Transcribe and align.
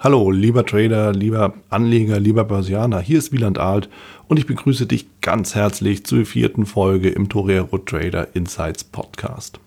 Hallo, 0.00 0.30
lieber 0.30 0.64
Trader, 0.64 1.10
lieber 1.10 1.54
Anleger, 1.70 2.20
lieber 2.20 2.44
Börsianer, 2.44 3.00
hier 3.00 3.18
ist 3.18 3.32
Wieland 3.32 3.58
Alt 3.58 3.88
und 4.28 4.38
ich 4.38 4.46
begrüße 4.46 4.86
dich 4.86 5.08
ganz 5.22 5.56
herzlich 5.56 6.06
zur 6.06 6.24
vierten 6.24 6.66
Folge 6.66 7.08
im 7.08 7.28
Torero 7.28 7.78
Trader 7.78 8.28
Insights 8.36 8.84
Podcast. 8.84 9.58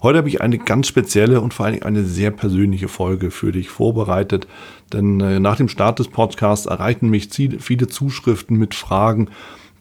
Heute 0.00 0.18
habe 0.18 0.28
ich 0.28 0.42
eine 0.42 0.58
ganz 0.58 0.86
spezielle 0.86 1.40
und 1.40 1.54
vor 1.54 1.66
allem 1.66 1.82
eine 1.82 2.04
sehr 2.04 2.30
persönliche 2.30 2.86
Folge 2.86 3.32
für 3.32 3.50
dich 3.50 3.68
vorbereitet, 3.68 4.46
denn 4.92 5.20
äh, 5.20 5.40
nach 5.40 5.56
dem 5.56 5.68
Start 5.68 5.98
des 5.98 6.06
Podcasts 6.06 6.66
erreichen 6.66 7.10
mich 7.10 7.28
viele 7.58 7.88
Zuschriften 7.88 8.56
mit 8.56 8.76
Fragen, 8.76 9.26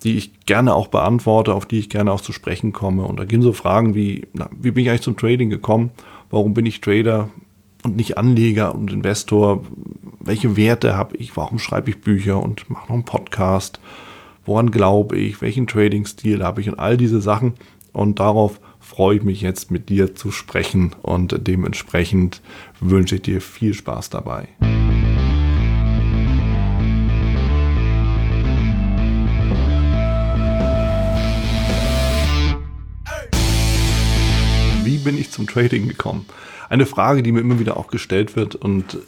die 0.03 0.17
ich 0.17 0.43
gerne 0.47 0.73
auch 0.73 0.87
beantworte, 0.87 1.53
auf 1.53 1.67
die 1.67 1.77
ich 1.77 1.89
gerne 1.89 2.11
auch 2.11 2.21
zu 2.21 2.33
sprechen 2.33 2.73
komme. 2.73 3.03
Und 3.03 3.19
da 3.19 3.25
gehen 3.25 3.43
so 3.43 3.53
Fragen 3.53 3.93
wie, 3.93 4.25
na, 4.33 4.49
wie 4.59 4.71
bin 4.71 4.85
ich 4.85 4.89
eigentlich 4.89 5.03
zum 5.03 5.17
Trading 5.17 5.51
gekommen? 5.51 5.91
Warum 6.31 6.55
bin 6.55 6.65
ich 6.65 6.81
Trader? 6.81 7.29
Und 7.83 7.95
nicht 7.95 8.17
Anleger 8.17 8.75
und 8.75 8.91
Investor. 8.91 9.63
Welche 10.19 10.57
Werte 10.57 10.95
habe 10.95 11.17
ich? 11.17 11.35
Warum 11.37 11.59
schreibe 11.59 11.89
ich 11.89 12.01
Bücher 12.01 12.41
und 12.41 12.69
mache 12.69 12.87
noch 12.87 12.95
einen 12.95 13.05
Podcast? 13.05 13.79
Woran 14.45 14.71
glaube 14.71 15.17
ich? 15.17 15.41
Welchen 15.41 15.67
Trading-Stil 15.67 16.43
habe 16.43 16.61
ich? 16.61 16.69
Und 16.69 16.79
all 16.79 16.97
diese 16.97 17.21
Sachen. 17.21 17.53
Und 17.93 18.19
darauf 18.19 18.59
freue 18.79 19.17
ich 19.17 19.23
mich 19.23 19.41
jetzt 19.41 19.71
mit 19.71 19.89
dir 19.89 20.15
zu 20.15 20.31
sprechen. 20.31 20.95
Und 21.01 21.47
dementsprechend 21.47 22.41
wünsche 22.79 23.15
ich 23.15 23.21
dir 23.21 23.41
viel 23.41 23.73
Spaß 23.73 24.09
dabei. 24.09 24.47
Bin 35.09 35.17
ich 35.17 35.31
zum 35.31 35.47
Trading 35.47 35.87
gekommen? 35.87 36.25
eine 36.69 36.85
Frage, 36.85 37.23
die 37.23 37.31
mir 37.31 37.41
immer 37.41 37.59
wieder 37.59 37.77
auch 37.77 37.87
gestellt 37.87 38.35
wird 38.35 38.55
und 38.55 38.99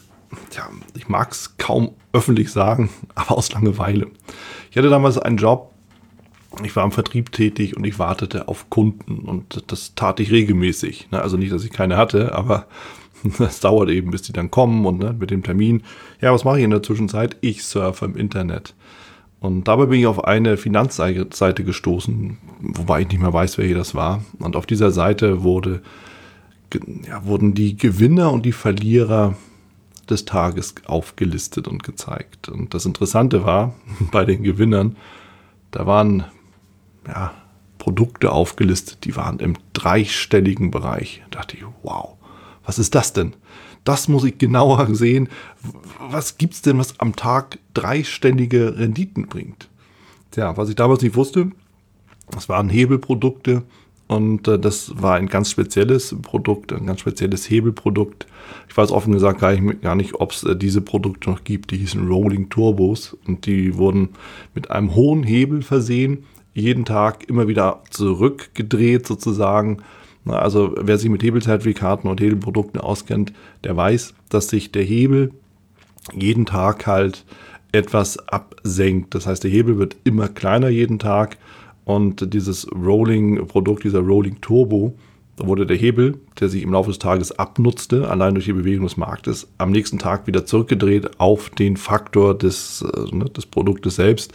ja, 0.55 0.69
ich 0.95 1.07
mag 1.07 1.31
es 1.31 1.57
kaum 1.57 1.91
öffentlich 2.13 2.51
sagen, 2.51 2.89
aber 3.15 3.37
aus 3.37 3.51
Langeweile. 3.53 4.07
Ich 4.71 4.77
hatte 4.77 4.89
damals 4.89 5.17
einen 5.17 5.37
Job, 5.37 5.71
ich 6.63 6.75
war 6.75 6.83
im 6.83 6.91
Vertrieb 6.91 7.31
tätig 7.31 7.77
und 7.77 7.85
ich 7.85 7.99
wartete 7.99 8.47
auf 8.47 8.69
Kunden 8.69 9.19
und 9.29 9.63
das 9.67 9.95
tat 9.95 10.19
ich 10.19 10.31
regelmäßig. 10.31 11.09
Ne? 11.11 11.21
Also 11.21 11.37
nicht, 11.37 11.51
dass 11.53 11.63
ich 11.63 11.71
keine 11.71 11.97
hatte, 11.97 12.33
aber 12.33 12.65
das 13.37 13.59
dauert 13.59 13.89
eben, 13.89 14.11
bis 14.11 14.23
die 14.23 14.33
dann 14.33 14.51
kommen 14.51 14.85
und 14.85 14.99
ne, 14.99 15.15
mit 15.17 15.31
dem 15.31 15.43
Termin. 15.43 15.83
Ja, 16.19 16.33
was 16.33 16.43
mache 16.43 16.57
ich 16.57 16.65
in 16.65 16.71
der 16.71 16.83
Zwischenzeit? 16.83 17.37
Ich 17.41 17.63
surfe 17.63 18.05
im 18.05 18.17
Internet. 18.17 18.73
Und 19.41 19.67
dabei 19.67 19.87
bin 19.87 19.99
ich 19.99 20.05
auf 20.05 20.23
eine 20.23 20.55
Finanzseite 20.55 21.63
gestoßen, 21.63 22.37
wobei 22.61 23.01
ich 23.01 23.09
nicht 23.09 23.19
mehr 23.19 23.33
weiß, 23.33 23.57
welche 23.57 23.73
das 23.73 23.95
war. 23.95 24.23
Und 24.39 24.55
auf 24.55 24.67
dieser 24.67 24.91
Seite 24.91 25.41
wurde 25.43 25.81
ja, 27.07 27.25
wurden 27.25 27.53
die 27.53 27.75
Gewinner 27.75 28.31
und 28.31 28.45
die 28.45 28.51
Verlierer 28.51 29.35
des 30.09 30.25
Tages 30.25 30.75
aufgelistet 30.85 31.67
und 31.67 31.83
gezeigt. 31.83 32.49
Und 32.49 32.73
das 32.73 32.85
Interessante 32.85 33.45
war, 33.45 33.73
bei 34.11 34.25
den 34.25 34.43
Gewinnern, 34.43 34.95
da 35.71 35.87
waren 35.87 36.25
ja, 37.07 37.33
Produkte 37.77 38.31
aufgelistet, 38.31 39.05
die 39.05 39.15
waren 39.15 39.39
im 39.39 39.57
dreistelligen 39.73 40.69
Bereich. 40.69 41.23
Da 41.31 41.39
dachte 41.39 41.57
ich, 41.57 41.63
wow, 41.81 42.15
was 42.65 42.79
ist 42.79 42.95
das 42.95 43.13
denn? 43.13 43.33
Das 43.83 44.07
muss 44.07 44.23
ich 44.23 44.37
genauer 44.37 44.93
sehen. 44.95 45.29
Was 45.99 46.37
gibt 46.37 46.53
es 46.53 46.61
denn, 46.61 46.77
was 46.77 46.99
am 46.99 47.15
Tag 47.15 47.59
dreistellige 47.73 48.77
Renditen 48.77 49.27
bringt? 49.27 49.69
Tja, 50.31 50.55
was 50.55 50.69
ich 50.69 50.75
damals 50.75 51.01
nicht 51.01 51.15
wusste, 51.15 51.51
das 52.29 52.47
waren 52.47 52.69
Hebelprodukte, 52.69 53.63
und 54.11 54.45
äh, 54.49 54.59
das 54.59 55.01
war 55.01 55.15
ein 55.15 55.27
ganz 55.27 55.49
spezielles 55.49 56.13
Produkt, 56.21 56.73
ein 56.73 56.85
ganz 56.85 56.99
spezielles 56.99 57.49
Hebelprodukt. 57.49 58.27
Ich 58.67 58.75
weiß 58.75 58.91
offen 58.91 59.13
gesagt 59.13 59.39
gar 59.39 59.53
nicht, 59.53 59.81
gar 59.81 59.95
nicht 59.95 60.15
ob 60.15 60.31
es 60.31 60.43
äh, 60.43 60.53
diese 60.53 60.81
Produkte 60.81 61.29
noch 61.29 61.45
gibt. 61.45 61.71
Die 61.71 61.77
hießen 61.77 62.05
Rolling 62.09 62.49
Turbos 62.49 63.15
und 63.25 63.45
die 63.45 63.77
wurden 63.77 64.09
mit 64.53 64.69
einem 64.69 64.95
hohen 64.95 65.23
Hebel 65.23 65.61
versehen, 65.61 66.25
jeden 66.53 66.83
Tag 66.83 67.29
immer 67.29 67.47
wieder 67.47 67.83
zurückgedreht 67.89 69.07
sozusagen. 69.07 69.77
Na, 70.23 70.39
also 70.39 70.75
wer 70.79 70.97
sich 70.97 71.09
mit 71.09 71.23
Hebelzertifikaten 71.23 72.09
und 72.09 72.21
Hebelprodukten 72.21 72.79
auskennt, 72.79 73.33
der 73.63 73.75
weiß, 73.75 74.13
dass 74.29 74.49
sich 74.49 74.71
der 74.71 74.83
Hebel 74.83 75.31
jeden 76.13 76.45
Tag 76.45 76.85
halt 76.87 77.25
etwas 77.71 78.17
absenkt. 78.27 79.15
Das 79.15 79.25
heißt, 79.25 79.43
der 79.43 79.51
Hebel 79.51 79.77
wird 79.77 79.95
immer 80.03 80.27
kleiner 80.27 80.69
jeden 80.69 80.99
Tag 80.99 81.37
und 81.85 82.33
dieses 82.33 82.67
Rolling-Produkt, 82.71 83.83
dieser 83.83 83.99
Rolling 83.99 84.39
Turbo, 84.41 84.93
da 85.37 85.47
wurde 85.47 85.65
der 85.65 85.77
Hebel, 85.77 86.19
der 86.39 86.49
sich 86.49 86.61
im 86.61 86.71
Laufe 86.71 86.89
des 86.89 86.99
Tages 86.99 87.31
abnutzte, 87.31 88.07
allein 88.09 88.35
durch 88.35 88.45
die 88.45 88.53
Bewegung 88.53 88.85
des 88.85 88.97
Marktes, 88.97 89.47
am 89.57 89.71
nächsten 89.71 89.97
Tag 89.97 90.27
wieder 90.27 90.45
zurückgedreht 90.45 91.19
auf 91.19 91.49
den 91.49 91.77
Faktor 91.77 92.37
des, 92.37 92.83
äh, 92.83 93.15
ne, 93.15 93.25
des 93.25 93.47
Produktes 93.47 93.95
selbst. 93.95 94.33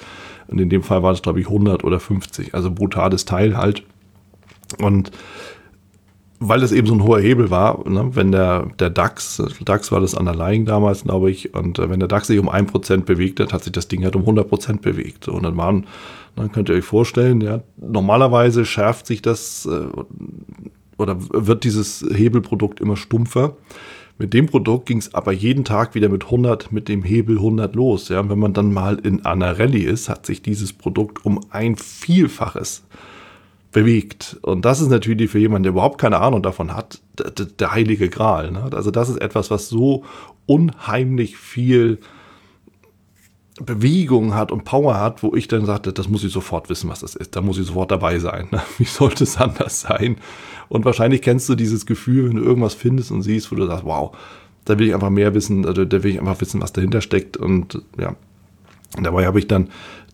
Und 0.48 0.60
in 0.60 0.68
dem 0.68 0.82
Fall 0.82 1.02
war 1.02 1.12
es, 1.12 1.22
glaube 1.22 1.40
ich, 1.40 1.46
100 1.46 1.84
oder 1.84 2.00
50. 2.00 2.54
Also 2.54 2.70
brutales 2.70 3.24
Teil 3.24 3.56
halt. 3.56 3.84
Und 4.78 5.12
weil 6.38 6.60
das 6.60 6.72
eben 6.72 6.86
so 6.86 6.94
ein 6.94 7.02
hoher 7.02 7.20
Hebel 7.20 7.50
war, 7.50 7.88
ne, 7.88 8.10
wenn 8.12 8.32
der, 8.32 8.66
der 8.78 8.90
DAX, 8.90 9.42
DAX 9.64 9.90
war 9.90 10.00
das 10.00 10.14
Underlying 10.14 10.66
damals, 10.66 11.04
glaube 11.04 11.30
ich, 11.30 11.54
und 11.54 11.78
äh, 11.78 11.88
wenn 11.88 12.00
der 12.00 12.08
DAX 12.08 12.26
sich 12.26 12.38
um 12.38 12.50
1% 12.50 13.04
bewegt 13.04 13.40
hat, 13.40 13.52
hat 13.52 13.64
sich 13.64 13.72
das 13.72 13.88
Ding 13.88 14.04
halt 14.04 14.16
um 14.16 14.22
100% 14.22 14.80
bewegt. 14.80 15.28
Und 15.28 15.44
dann 15.44 15.56
waren, 15.56 15.86
dann 16.34 16.52
könnt 16.52 16.68
ihr 16.68 16.74
euch 16.74 16.84
vorstellen, 16.84 17.40
ja, 17.40 17.62
normalerweise 17.76 18.64
schärft 18.64 19.06
sich 19.06 19.22
das 19.22 19.66
äh, 19.66 19.86
oder 20.98 21.16
wird 21.18 21.64
dieses 21.64 22.04
Hebelprodukt 22.10 22.80
immer 22.80 22.96
stumpfer. 22.96 23.56
Mit 24.18 24.32
dem 24.32 24.46
Produkt 24.46 24.86
ging 24.86 24.98
es 24.98 25.12
aber 25.12 25.32
jeden 25.32 25.64
Tag 25.64 25.94
wieder 25.94 26.08
mit 26.08 26.24
100, 26.24 26.72
mit 26.72 26.88
dem 26.88 27.02
Hebel 27.02 27.36
100 27.36 27.74
los. 27.74 28.08
Ja, 28.08 28.26
wenn 28.28 28.38
man 28.38 28.54
dann 28.54 28.72
mal 28.72 28.98
in 28.98 29.26
einer 29.26 29.58
Rallye 29.58 29.84
ist, 29.84 30.08
hat 30.08 30.24
sich 30.24 30.40
dieses 30.40 30.72
Produkt 30.72 31.24
um 31.26 31.40
ein 31.50 31.76
Vielfaches 31.76 32.84
bewegt. 33.76 34.38
Und 34.40 34.64
das 34.64 34.80
ist 34.80 34.88
natürlich 34.88 35.30
für 35.30 35.38
jemanden, 35.38 35.64
der 35.64 35.72
überhaupt 35.72 36.00
keine 36.00 36.18
Ahnung 36.22 36.42
davon 36.42 36.74
hat, 36.74 37.02
der, 37.60 37.72
heilige 37.72 38.08
Gral. 38.08 38.50
Ne? 38.50 38.70
Also 38.72 38.90
das 38.90 39.10
ist 39.10 39.20
etwas, 39.20 39.50
was 39.50 39.68
so 39.68 40.02
unheimlich 40.46 41.36
viel 41.36 41.98
Bewegung 43.60 44.34
hat 44.34 44.50
und 44.50 44.64
Power 44.64 44.98
hat, 44.98 45.22
wo 45.22 45.34
ich 45.34 45.46
dann 45.46 45.66
sagte, 45.66 45.92
das 45.92 46.08
muss 46.08 46.24
ich 46.24 46.32
sofort 46.32 46.70
wissen, 46.70 46.88
was 46.88 47.00
das 47.00 47.14
ist. 47.14 47.36
Da 47.36 47.42
muss 47.42 47.58
ich 47.58 47.66
sofort 47.66 47.90
dabei 47.90 48.18
sein. 48.18 48.48
Ne? 48.50 48.62
Wie 48.78 48.84
sollte 48.84 49.24
es 49.24 49.36
anders 49.36 49.82
sein? 49.82 50.16
Und 50.70 50.86
wahrscheinlich 50.86 51.20
kennst 51.20 51.46
du 51.50 51.54
dieses 51.54 51.84
Gefühl, 51.84 52.30
wenn 52.30 52.36
du 52.36 52.44
irgendwas 52.44 52.72
findest 52.72 53.10
und 53.10 53.20
siehst, 53.20 53.52
wo 53.52 53.56
du 53.56 53.66
sagst, 53.66 53.84
wow, 53.84 54.16
da 54.64 54.78
will 54.78 54.88
ich 54.88 54.94
einfach 54.94 55.10
mehr 55.10 55.34
wissen, 55.34 55.66
also 55.66 55.84
da 55.84 56.02
will 56.02 56.12
ich 56.12 56.18
einfach 56.18 56.40
wissen, 56.40 56.62
was 56.62 56.72
dahinter 56.72 57.02
steckt. 57.02 57.36
Und 57.36 57.82
ja, 57.98 58.16
dabei 59.02 59.26
habe 59.26 59.38
ich 59.38 59.46
dann 59.46 59.68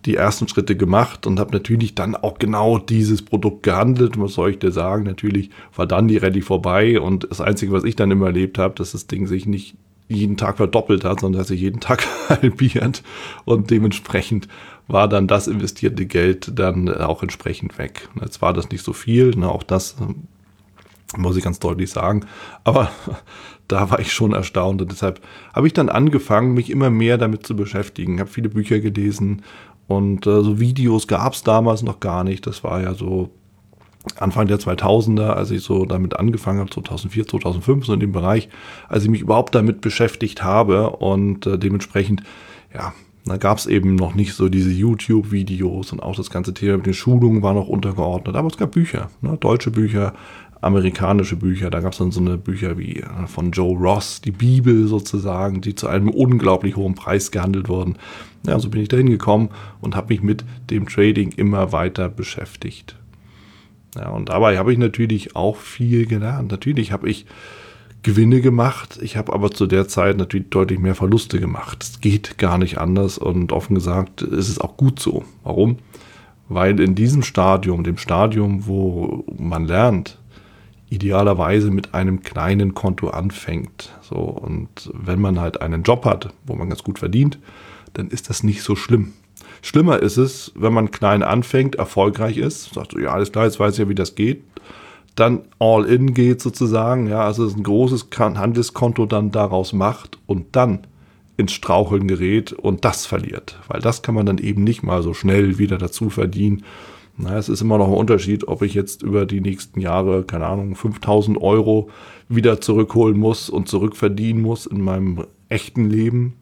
die 0.05 0.17
ersten 0.17 0.49
Schritte 0.49 0.77
gemacht 0.77 1.27
und 1.27 1.39
habe 1.39 1.53
natürlich 1.53 1.95
dann 1.95 2.17
auch 2.17 2.39
genau 2.39 2.79
dieses 2.79 3.23
Produkt 3.23 3.63
gehandelt. 3.63 4.19
Was 4.19 4.35
soll 4.35 4.51
ich 4.51 4.59
dir 4.59 4.73
sagen? 4.73 5.05
Natürlich 5.05 5.51
war 5.77 5.87
dann 5.87 6.09
die 6.09 6.17
Rallye 6.17 6.43
vorbei 6.43 7.01
und 7.01 7.29
das 7.31 7.41
Einzige, 7.41 7.73
was 7.73 7.85
ich 7.85 7.97
dann 7.97 8.11
immer 8.11 8.27
erlebt 8.27 8.59
habe, 8.59 8.75
dass 8.75 8.93
das 8.93 9.07
Ding 9.07 9.27
sich 9.27 9.47
nicht 9.47 9.77
jeden 10.09 10.37
Tag 10.37 10.57
verdoppelt 10.57 11.05
hat, 11.05 11.21
sondern 11.21 11.41
dass 11.41 11.49
sich 11.49 11.61
jeden 11.61 11.81
Tag 11.81 12.07
halbiert 12.29 13.03
und 13.45 13.71
dementsprechend 13.71 14.49
war 14.89 15.09
dann 15.09 15.29
das 15.29 15.47
investierte 15.47 16.07
Geld 16.07 16.59
dann 16.59 16.93
auch 16.93 17.23
entsprechend 17.23 17.79
weg. 17.79 18.09
Jetzt 18.21 18.43
war 18.43 18.53
das 18.53 18.69
nicht 18.71 18.85
so 18.85 18.93
viel, 18.93 19.31
ne, 19.37 19.49
auch 19.49 19.63
das 19.63 19.97
ähm, 20.01 20.27
muss 21.17 21.37
ich 21.37 21.45
ganz 21.45 21.59
deutlich 21.59 21.91
sagen, 21.91 22.27
aber 22.65 22.91
da 23.69 23.91
war 23.91 24.01
ich 24.01 24.13
schon 24.13 24.33
erstaunt 24.33 24.83
und 24.83 24.91
deshalb 24.91 25.21
habe 25.55 25.67
ich 25.67 25.73
dann 25.73 25.89
angefangen, 25.89 26.53
mich 26.53 26.71
immer 26.71 26.91
mehr 26.91 27.17
damit 27.17 27.47
zu 27.47 27.57
beschäftigen, 27.57 28.21
habe 28.21 28.31
viele 28.31 28.49
Bücher 28.49 28.81
gelesen 28.81 29.43
und 29.97 30.27
äh, 30.27 30.43
so 30.43 30.61
Videos 30.61 31.07
gab 31.07 31.35
es 31.35 31.43
damals 31.43 31.83
noch 31.83 32.01
gar 32.01 32.25
nicht. 32.25 32.47
Das 32.47 32.65
war 32.65 32.81
ja 32.81 32.95
so 32.95 33.31
Anfang 34.19 34.49
der 34.49 34.59
2000er, 34.59 35.31
als 35.31 35.51
ich 35.51 35.63
so 35.63 35.85
damit 35.85 36.17
angefangen 36.17 36.59
habe, 36.59 36.71
2004, 36.71 37.29
2005, 37.29 37.87
so 37.87 37.95
in 37.95 38.01
dem 38.01 38.13
Bereich, 38.13 38.49
als 38.89 39.05
ich 39.05 39.11
mich 39.11 39.21
überhaupt 39.21 39.55
damit 39.55 39.81
beschäftigt 39.81 40.43
habe 40.43 40.91
und 40.91 41.47
äh, 41.47 41.59
dementsprechend, 41.59 42.23
ja, 42.75 42.93
da 43.25 43.37
gab 43.37 43.59
es 43.59 43.67
eben 43.67 43.95
noch 43.95 44.17
nicht 44.17 44.35
so 44.35 44.49
diese 44.49 44.73
YouTube-Videos 44.73 45.93
und 45.93 46.03
auch 46.03 46.17
das 46.17 46.31
ganze 46.31 46.55
Thema 46.55 46.79
mit 46.79 46.87
den 46.87 46.95
Schulungen 46.95 47.43
war 47.43 47.55
noch 47.55 47.69
untergeordnet. 47.69 48.35
Aber 48.35 48.49
es 48.49 48.57
gab 48.57 48.73
Bücher, 48.73 49.11
ne, 49.21 49.37
deutsche 49.39 49.71
Bücher, 49.71 50.15
amerikanische 50.63 51.37
Bücher. 51.37 51.71
Da 51.71 51.81
gab 51.81 51.93
es 51.93 51.99
dann 51.99 52.13
so 52.13 52.21
eine 52.21 52.39
Bücher 52.39 52.79
wie 52.79 53.01
äh, 53.01 53.27
von 53.27 53.51
Joe 53.51 53.77
Ross, 53.77 54.23
die 54.23 54.31
Bibel 54.31 54.87
sozusagen, 54.87 55.61
die 55.61 55.75
zu 55.75 55.89
einem 55.89 56.09
unglaublich 56.09 56.77
hohen 56.77 56.95
Preis 56.95 57.31
gehandelt 57.31 57.69
wurden. 57.69 57.97
Ja, 58.47 58.59
so 58.59 58.71
bin 58.71 58.81
ich 58.81 58.89
da 58.89 58.97
hingekommen 58.97 59.51
und 59.81 59.95
habe 59.95 60.15
mich 60.15 60.23
mit 60.23 60.45
dem 60.71 60.89
Trading 60.89 61.33
immer 61.33 61.73
weiter 61.73 62.09
beschäftigt. 62.09 62.97
Ja, 63.97 64.09
und 64.11 64.31
dabei 64.31 64.57
habe 64.57 64.73
ich 64.73 64.79
natürlich 64.79 65.37
auch 65.37 65.57
viel 65.57 66.07
gelernt. 66.07 66.51
Natürlich 66.51 66.93
habe 66.93 67.11
ich 67.11 67.27
Gewinne 68.03 68.41
gemacht. 68.41 68.99
Ich 69.03 69.17
habe 69.17 69.33
aber 69.33 69.51
zu 69.51 69.67
der 69.67 69.87
Zeit 69.87 70.17
natürlich 70.17 70.49
deutlich 70.51 70.79
mehr 70.79 70.95
Verluste 70.95 71.39
gemacht. 71.39 71.83
Es 71.83 72.01
geht 72.01 72.39
gar 72.39 72.59
nicht 72.59 72.79
anders 72.79 73.19
und 73.19 73.53
offen 73.53 73.75
gesagt 73.75 74.23
ist 74.23 74.49
es 74.49 74.61
auch 74.61 74.77
gut 74.77 74.99
so. 74.99 75.25
Warum? 75.43 75.79
Weil 76.49 76.81
in 76.81 76.95
diesem 76.95 77.23
Stadium, 77.23 77.85
dem 77.85 77.99
Stadium, 77.99 78.67
wo 78.67 79.25
man 79.39 79.67
lernt, 79.67 80.19
idealerweise 80.93 81.71
mit 81.71 81.95
einem 81.95 82.23
kleinen 82.23 82.75
Konto 82.75 83.09
anfängt. 83.09 83.93
So, 84.03 84.17
und 84.17 84.91
wenn 84.93 85.21
man 85.21 85.41
halt 85.41 85.63
einen 85.63 85.83
Job 85.83 86.05
hat, 86.05 86.35
wo 86.45 86.55
man 86.55 86.69
ganz 86.69 86.83
gut 86.83 86.99
verdient, 86.99 87.39
dann 87.95 88.09
ist 88.09 88.29
das 88.29 88.43
nicht 88.43 88.63
so 88.63 88.77
schlimm. 88.77 89.13
Schlimmer 89.63 90.01
ist 90.01 90.19
es, 90.19 90.53
wenn 90.55 90.73
man 90.73 90.91
klein 90.91 91.23
anfängt, 91.23 91.77
erfolgreich 91.77 92.37
ist, 92.37 92.75
sagt 92.75 92.93
so, 92.93 92.99
ja, 92.99 93.13
alles 93.13 93.33
klar, 93.33 93.45
jetzt 93.47 93.59
weiß 93.59 93.75
ich 93.75 93.79
ja, 93.79 93.89
wie 93.89 93.95
das 93.95 94.15
geht, 94.15 94.43
dann 95.15 95.43
all 95.59 95.85
in 95.87 96.15
geht 96.15 96.43
sozusagen, 96.43 97.07
ja, 97.07 97.25
also 97.25 97.47
ein 97.47 97.63
großes 97.63 98.09
Handelskonto 98.19 99.07
dann 99.07 99.31
daraus 99.31 99.73
macht 99.73 100.19
und 100.27 100.57
dann 100.57 100.81
ins 101.37 101.53
Straucheln 101.53 102.07
gerät 102.07 102.53
und 102.53 102.85
das 102.85 103.07
verliert, 103.07 103.59
weil 103.69 103.81
das 103.81 104.03
kann 104.03 104.15
man 104.15 104.27
dann 104.27 104.39
eben 104.39 104.63
nicht 104.63 104.83
mal 104.83 105.03
so 105.03 105.15
schnell 105.15 105.59
wieder 105.59 105.79
dazu 105.79 106.11
verdienen. 106.11 106.65
Na, 107.17 107.37
es 107.37 107.49
ist 107.49 107.61
immer 107.61 107.79
noch 107.79 107.89
ein 107.89 107.95
Unterschied, 107.95 108.49
ob 108.49 108.63
ich 108.63 108.75
jetzt 108.75 109.03
über 109.03 109.27
die 109.27 109.41
nächsten 109.41 109.81
Jahre, 109.81 110.25
keine 110.25 110.47
Ahnung, 110.47 110.75
5000 110.75 111.41
Euro 111.41 111.91
wieder 112.29 112.61
zurückholen 112.61 113.19
muss 113.19 113.51
und 113.51 113.69
zurückverdienen 113.69 114.43
muss 114.43 114.67
in 114.67 114.81
meinem 114.81 115.25
echten 115.49 115.91
Leben 115.91 116.35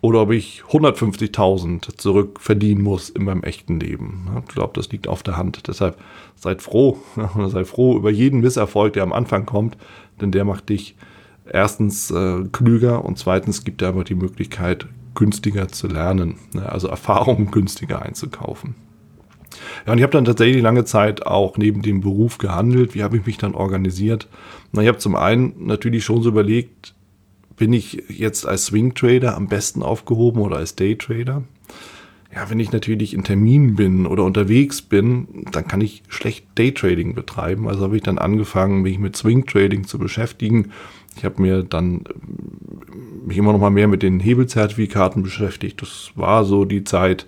oder 0.00 0.22
ob 0.22 0.30
ich 0.30 0.62
150.000 0.70 1.96
zurückverdienen 1.96 2.82
muss 2.82 3.10
in 3.10 3.24
meinem 3.24 3.42
echten 3.42 3.80
Leben. 3.80 4.28
Ich 4.46 4.54
glaube, 4.54 4.72
das 4.74 4.90
liegt 4.90 5.08
auf 5.08 5.22
der 5.22 5.36
Hand. 5.36 5.66
Deshalb 5.66 5.98
seid 6.36 6.62
froh, 6.62 6.98
sei 7.48 7.64
froh 7.64 7.96
über 7.96 8.10
jeden 8.10 8.40
Misserfolg, 8.40 8.92
der 8.92 9.02
am 9.02 9.12
Anfang 9.12 9.46
kommt, 9.46 9.76
denn 10.20 10.30
der 10.30 10.44
macht 10.44 10.68
dich 10.68 10.96
erstens 11.50 12.10
äh, 12.10 12.44
klüger 12.52 13.04
und 13.04 13.18
zweitens 13.18 13.64
gibt 13.64 13.82
er 13.82 13.88
aber 13.88 14.04
die 14.04 14.14
Möglichkeit, 14.14 14.86
günstiger 15.14 15.68
zu 15.68 15.88
lernen, 15.88 16.36
ne? 16.52 16.70
also 16.70 16.86
Erfahrungen 16.86 17.50
günstiger 17.50 18.02
einzukaufen. 18.02 18.76
Ja, 19.86 19.92
und 19.92 19.98
ich 19.98 20.02
habe 20.02 20.12
dann 20.12 20.24
tatsächlich 20.24 20.62
lange 20.62 20.84
Zeit 20.84 21.26
auch 21.26 21.56
neben 21.56 21.82
dem 21.82 22.00
Beruf 22.00 22.38
gehandelt. 22.38 22.94
Wie 22.94 23.02
habe 23.02 23.16
ich 23.16 23.26
mich 23.26 23.38
dann 23.38 23.54
organisiert? 23.54 24.28
Na, 24.72 24.82
ich 24.82 24.88
habe 24.88 24.98
zum 24.98 25.16
einen 25.16 25.54
natürlich 25.58 26.04
schon 26.04 26.22
so 26.22 26.28
überlegt, 26.28 26.94
bin 27.56 27.72
ich 27.72 28.04
jetzt 28.08 28.46
als 28.46 28.66
Swing 28.66 28.94
Trader 28.94 29.36
am 29.36 29.48
besten 29.48 29.82
aufgehoben 29.82 30.40
oder 30.40 30.56
als 30.56 30.76
Day 30.76 30.96
Trader? 30.96 31.42
Ja, 32.34 32.50
wenn 32.50 32.60
ich 32.60 32.72
natürlich 32.72 33.14
in 33.14 33.24
Terminen 33.24 33.74
bin 33.74 34.06
oder 34.06 34.22
unterwegs 34.22 34.82
bin, 34.82 35.46
dann 35.50 35.66
kann 35.66 35.80
ich 35.80 36.02
schlecht 36.08 36.46
Daytrading 36.56 37.14
betreiben. 37.14 37.68
Also 37.68 37.84
habe 37.84 37.96
ich 37.96 38.02
dann 38.02 38.18
angefangen, 38.18 38.82
mich 38.82 38.98
mit 38.98 39.16
Swing 39.16 39.46
Trading 39.46 39.84
zu 39.84 39.98
beschäftigen. 39.98 40.70
Ich 41.16 41.24
habe 41.24 41.40
mir 41.40 41.62
dann 41.62 42.04
mich 43.26 43.38
immer 43.38 43.52
noch 43.52 43.58
mal 43.58 43.70
mehr 43.70 43.88
mit 43.88 44.02
den 44.02 44.20
Hebelzertifikaten 44.20 45.22
beschäftigt. 45.22 45.80
Das 45.80 46.12
war 46.16 46.44
so 46.44 46.64
die 46.66 46.84
Zeit, 46.84 47.26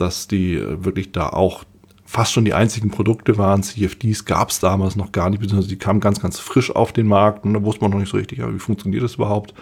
dass 0.00 0.28
die 0.28 0.60
wirklich 0.84 1.12
da 1.12 1.28
auch 1.28 1.64
fast 2.10 2.32
schon 2.32 2.44
die 2.44 2.54
einzigen 2.54 2.90
Produkte 2.90 3.38
waren. 3.38 3.62
CFDs 3.62 4.24
gab 4.24 4.50
es 4.50 4.58
damals 4.58 4.96
noch 4.96 5.12
gar 5.12 5.30
nicht, 5.30 5.38
beziehungsweise 5.38 5.68
die 5.68 5.78
kamen 5.78 6.00
ganz, 6.00 6.20
ganz 6.20 6.40
frisch 6.40 6.74
auf 6.74 6.92
den 6.92 7.06
Markt 7.06 7.44
und 7.44 7.54
da 7.54 7.62
wusste 7.62 7.82
man 7.82 7.92
noch 7.92 8.00
nicht 8.00 8.10
so 8.10 8.16
richtig, 8.16 8.40
wie 8.40 8.58
funktioniert 8.58 9.04
das 9.04 9.14
überhaupt. 9.14 9.54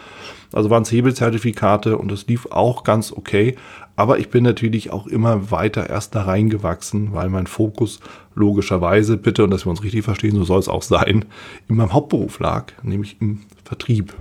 Also 0.54 0.70
waren 0.70 0.82
es 0.82 0.90
Hebelzertifikate 0.90 1.98
und 1.98 2.10
das 2.10 2.26
lief 2.26 2.46
auch 2.46 2.84
ganz 2.84 3.12
okay. 3.12 3.54
Aber 3.96 4.18
ich 4.18 4.30
bin 4.30 4.44
natürlich 4.44 4.90
auch 4.90 5.06
immer 5.06 5.50
weiter 5.50 5.90
erst 5.90 6.14
da 6.14 6.22
reingewachsen, 6.22 7.12
weil 7.12 7.28
mein 7.28 7.46
Fokus 7.46 8.00
logischerweise, 8.34 9.18
bitte, 9.18 9.44
und 9.44 9.50
dass 9.50 9.66
wir 9.66 9.70
uns 9.70 9.82
richtig 9.82 10.04
verstehen, 10.04 10.36
so 10.36 10.44
soll 10.44 10.60
es 10.60 10.68
auch 10.68 10.82
sein, 10.82 11.26
in 11.68 11.76
meinem 11.76 11.92
Hauptberuf 11.92 12.38
lag, 12.38 12.72
nämlich 12.82 13.20
im 13.20 13.40
Vertrieb. 13.64 14.14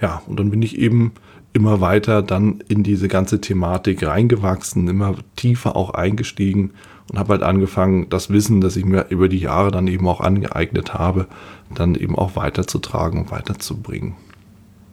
Ja, 0.00 0.22
und 0.28 0.38
dann 0.38 0.50
bin 0.50 0.62
ich 0.62 0.78
eben 0.78 1.14
immer 1.52 1.80
weiter 1.80 2.22
dann 2.22 2.62
in 2.68 2.82
diese 2.82 3.08
ganze 3.08 3.40
Thematik 3.40 4.06
reingewachsen, 4.06 4.88
immer 4.88 5.16
tiefer 5.36 5.76
auch 5.76 5.90
eingestiegen 5.90 6.70
und 7.10 7.18
habe 7.18 7.32
halt 7.32 7.42
angefangen, 7.42 8.08
das 8.08 8.30
Wissen, 8.30 8.60
das 8.60 8.76
ich 8.76 8.84
mir 8.84 9.06
über 9.08 9.28
die 9.28 9.38
Jahre 9.38 9.70
dann 9.70 9.88
eben 9.88 10.06
auch 10.06 10.20
angeeignet 10.20 10.94
habe, 10.94 11.26
dann 11.74 11.94
eben 11.96 12.16
auch 12.16 12.36
weiterzutragen 12.36 13.20
und 13.20 13.30
weiterzubringen. 13.32 14.14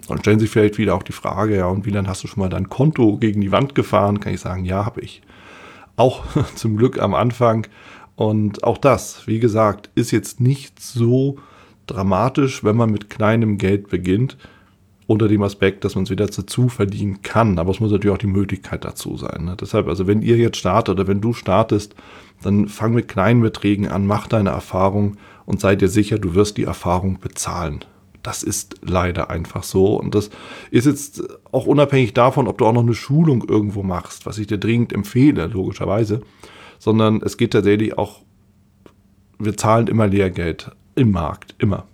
Und 0.07 0.19
stellen 0.21 0.39
sich 0.39 0.50
vielleicht 0.50 0.77
wieder 0.77 0.95
auch 0.95 1.04
die 1.04 1.12
Frage, 1.12 1.57
ja, 1.57 1.68
und 1.68 1.86
wie 1.86 1.92
lange 1.92 2.07
hast 2.07 2.24
du 2.24 2.27
schon 2.27 2.42
mal 2.42 2.50
dein 2.50 2.69
Konto 2.69 3.18
gegen 3.18 3.42
die 3.42 3.51
Wand 3.51 3.75
gefahren? 3.75 4.19
Kann 4.19 4.33
ich 4.33 4.39
sagen, 4.39 4.65
ja, 4.65 4.86
habe 4.86 5.01
ich. 5.01 5.21
Auch 5.95 6.24
zum 6.56 6.77
Glück 6.77 7.00
am 7.00 7.13
Anfang. 7.13 7.68
Und 8.15 8.63
auch 8.63 8.77
das, 8.77 9.27
wie 9.27 9.39
gesagt, 9.39 9.89
ist 9.95 10.12
jetzt 10.12 10.39
nicht 10.39 10.80
so 10.80 11.38
dramatisch, 11.86 12.63
wenn 12.63 12.77
man 12.77 12.89
mit 12.89 13.10
kleinem 13.10 13.57
Geld 13.57 13.89
beginnt 13.89 14.38
unter 15.07 15.30
dem 15.30 15.42
Aspekt, 15.42 15.86
dass 15.86 15.95
man 15.95 16.04
es 16.04 16.09
wieder 16.09 16.27
dazu 16.27 16.68
verdienen 16.68 17.21
kann. 17.21 17.57
Aber 17.57 17.71
es 17.71 17.80
muss 17.80 17.92
natürlich 17.92 18.13
auch 18.13 18.19
die 18.19 18.27
Möglichkeit 18.27 18.83
dazu 18.83 19.15
sein. 19.18 19.45
Ne? 19.45 19.56
Deshalb, 19.59 19.88
also 19.88 20.06
wenn 20.06 20.21
ihr 20.21 20.36
jetzt 20.36 20.57
startet 20.57 20.95
oder 20.95 21.07
wenn 21.07 21.21
du 21.21 21.33
startest, 21.33 21.95
dann 22.44 22.68
fang 22.68 22.94
mit 22.94 23.07
kleinen 23.07 23.42
Beträgen 23.42 23.88
an, 23.88 24.06
mach 24.06 24.27
deine 24.27 24.50
Erfahrung 24.50 25.15
und 25.45 25.62
sei 25.62 25.75
dir 25.77 25.88
sicher, 25.88 26.19
du 26.19 26.36
wirst 26.36 26.57
die 26.57 26.65
Erfahrung 26.65 27.19
bezahlen. 27.19 27.86
Das 28.21 28.44
ist 28.44 28.81
leider 28.81 29.30
einfach 29.30 29.63
so. 29.63 29.98
Und 29.98 30.13
das 30.13 30.30
ist 30.71 30.86
jetzt 30.86 31.24
auch 31.53 31.65
unabhängig 31.65 32.13
davon, 32.13 32.48
ob 32.50 32.57
du 32.57 32.65
auch 32.65 32.74
noch 32.74 32.81
eine 32.81 32.94
Schulung 32.94 33.45
irgendwo 33.48 33.83
machst, 33.83 34.25
was 34.25 34.38
ich 34.38 34.48
dir 34.48 34.57
dringend 34.57 34.92
empfehle, 34.92 35.48
logischerweise. 35.48 36.21
Sondern 36.80 37.21
es 37.24 37.38
geht 37.38 37.53
tatsächlich 37.53 37.98
auch, 37.98 38.24
wir 39.39 39.56
zahlen 39.56 39.88
immer 39.88 40.07
Lehrgeld 40.07 40.71
im 40.95 41.12
Markt, 41.12 41.56
immer. 41.60 41.88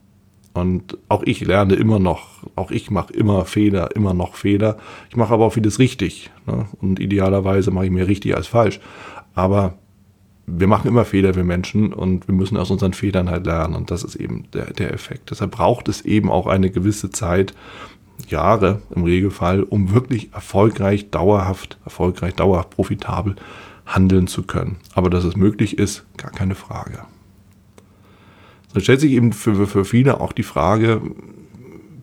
Und 0.53 0.97
auch 1.09 1.23
ich 1.23 1.41
lerne 1.41 1.73
immer 1.73 1.97
noch, 1.97 2.43
auch 2.55 2.69
ich 2.69 2.91
mache 2.91 3.11
immer 3.13 3.45
Fehler, 3.45 3.95
immer 3.95 4.13
noch 4.13 4.35
Fehler. 4.35 4.77
Ich 5.09 5.15
mache 5.15 5.33
aber 5.33 5.45
auch 5.45 5.53
vieles 5.53 5.79
richtig. 5.79 6.29
Ne? 6.45 6.67
Und 6.79 6.99
idealerweise 6.99 7.71
mache 7.71 7.85
ich 7.85 7.91
mehr 7.91 8.07
richtig 8.07 8.35
als 8.35 8.47
falsch. 8.47 8.79
Aber 9.33 9.75
wir 10.45 10.67
machen 10.67 10.87
immer 10.87 11.05
Fehler, 11.05 11.35
wir 11.35 11.43
Menschen, 11.43 11.91
und 11.91 12.27
wir 12.27 12.35
müssen 12.35 12.57
aus 12.57 12.69
unseren 12.69 12.93
Fehlern 12.93 13.29
halt 13.29 13.45
lernen. 13.47 13.75
Und 13.75 13.89
das 13.89 14.03
ist 14.03 14.15
eben 14.15 14.43
der, 14.53 14.73
der 14.73 14.93
Effekt. 14.93 15.31
Deshalb 15.31 15.51
braucht 15.51 15.87
es 15.87 16.01
eben 16.01 16.29
auch 16.29 16.45
eine 16.45 16.69
gewisse 16.69 17.09
Zeit, 17.09 17.53
Jahre 18.27 18.81
im 18.95 19.03
Regelfall, 19.03 19.63
um 19.63 19.93
wirklich 19.93 20.33
erfolgreich, 20.33 21.09
dauerhaft, 21.09 21.77
erfolgreich, 21.83 22.35
dauerhaft 22.35 22.69
profitabel 22.69 23.35
handeln 23.85 24.27
zu 24.27 24.43
können. 24.43 24.77
Aber 24.93 25.09
dass 25.09 25.23
es 25.23 25.35
möglich 25.35 25.77
ist, 25.77 26.05
gar 26.17 26.31
keine 26.31 26.55
Frage. 26.55 26.99
Da 28.73 28.79
stellt 28.79 29.01
sich 29.01 29.11
eben 29.11 29.33
für, 29.33 29.67
für 29.67 29.85
viele 29.85 30.19
auch 30.19 30.31
die 30.31 30.43
Frage, 30.43 31.01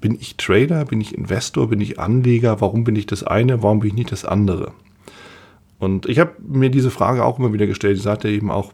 bin 0.00 0.16
ich 0.18 0.36
Trader, 0.36 0.84
bin 0.84 1.00
ich 1.00 1.14
Investor, 1.14 1.68
bin 1.68 1.80
ich 1.80 1.98
Anleger, 1.98 2.60
warum 2.60 2.84
bin 2.84 2.96
ich 2.96 3.06
das 3.06 3.22
eine, 3.22 3.62
warum 3.62 3.80
bin 3.80 3.90
ich 3.90 3.96
nicht 3.96 4.12
das 4.12 4.24
andere? 4.24 4.72
Und 5.78 6.06
ich 6.06 6.18
habe 6.18 6.32
mir 6.46 6.70
diese 6.70 6.90
Frage 6.90 7.24
auch 7.24 7.38
immer 7.38 7.52
wieder 7.52 7.66
gestellt. 7.66 7.96
Ich 7.96 8.02
sagte 8.02 8.28
eben 8.28 8.50
auch 8.50 8.72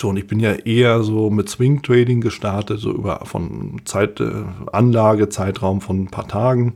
schon, 0.00 0.16
ich 0.16 0.26
bin 0.26 0.40
ja 0.40 0.52
eher 0.52 1.02
so 1.02 1.30
mit 1.30 1.48
Swing 1.48 1.82
Trading 1.82 2.20
gestartet, 2.20 2.80
so 2.80 2.92
über 2.92 3.20
von 3.24 3.80
Zeit, 3.84 4.20
äh, 4.20 4.44
Anlage, 4.72 5.28
Zeitraum 5.28 5.80
von 5.80 6.02
ein 6.02 6.10
paar 6.10 6.28
Tagen 6.28 6.74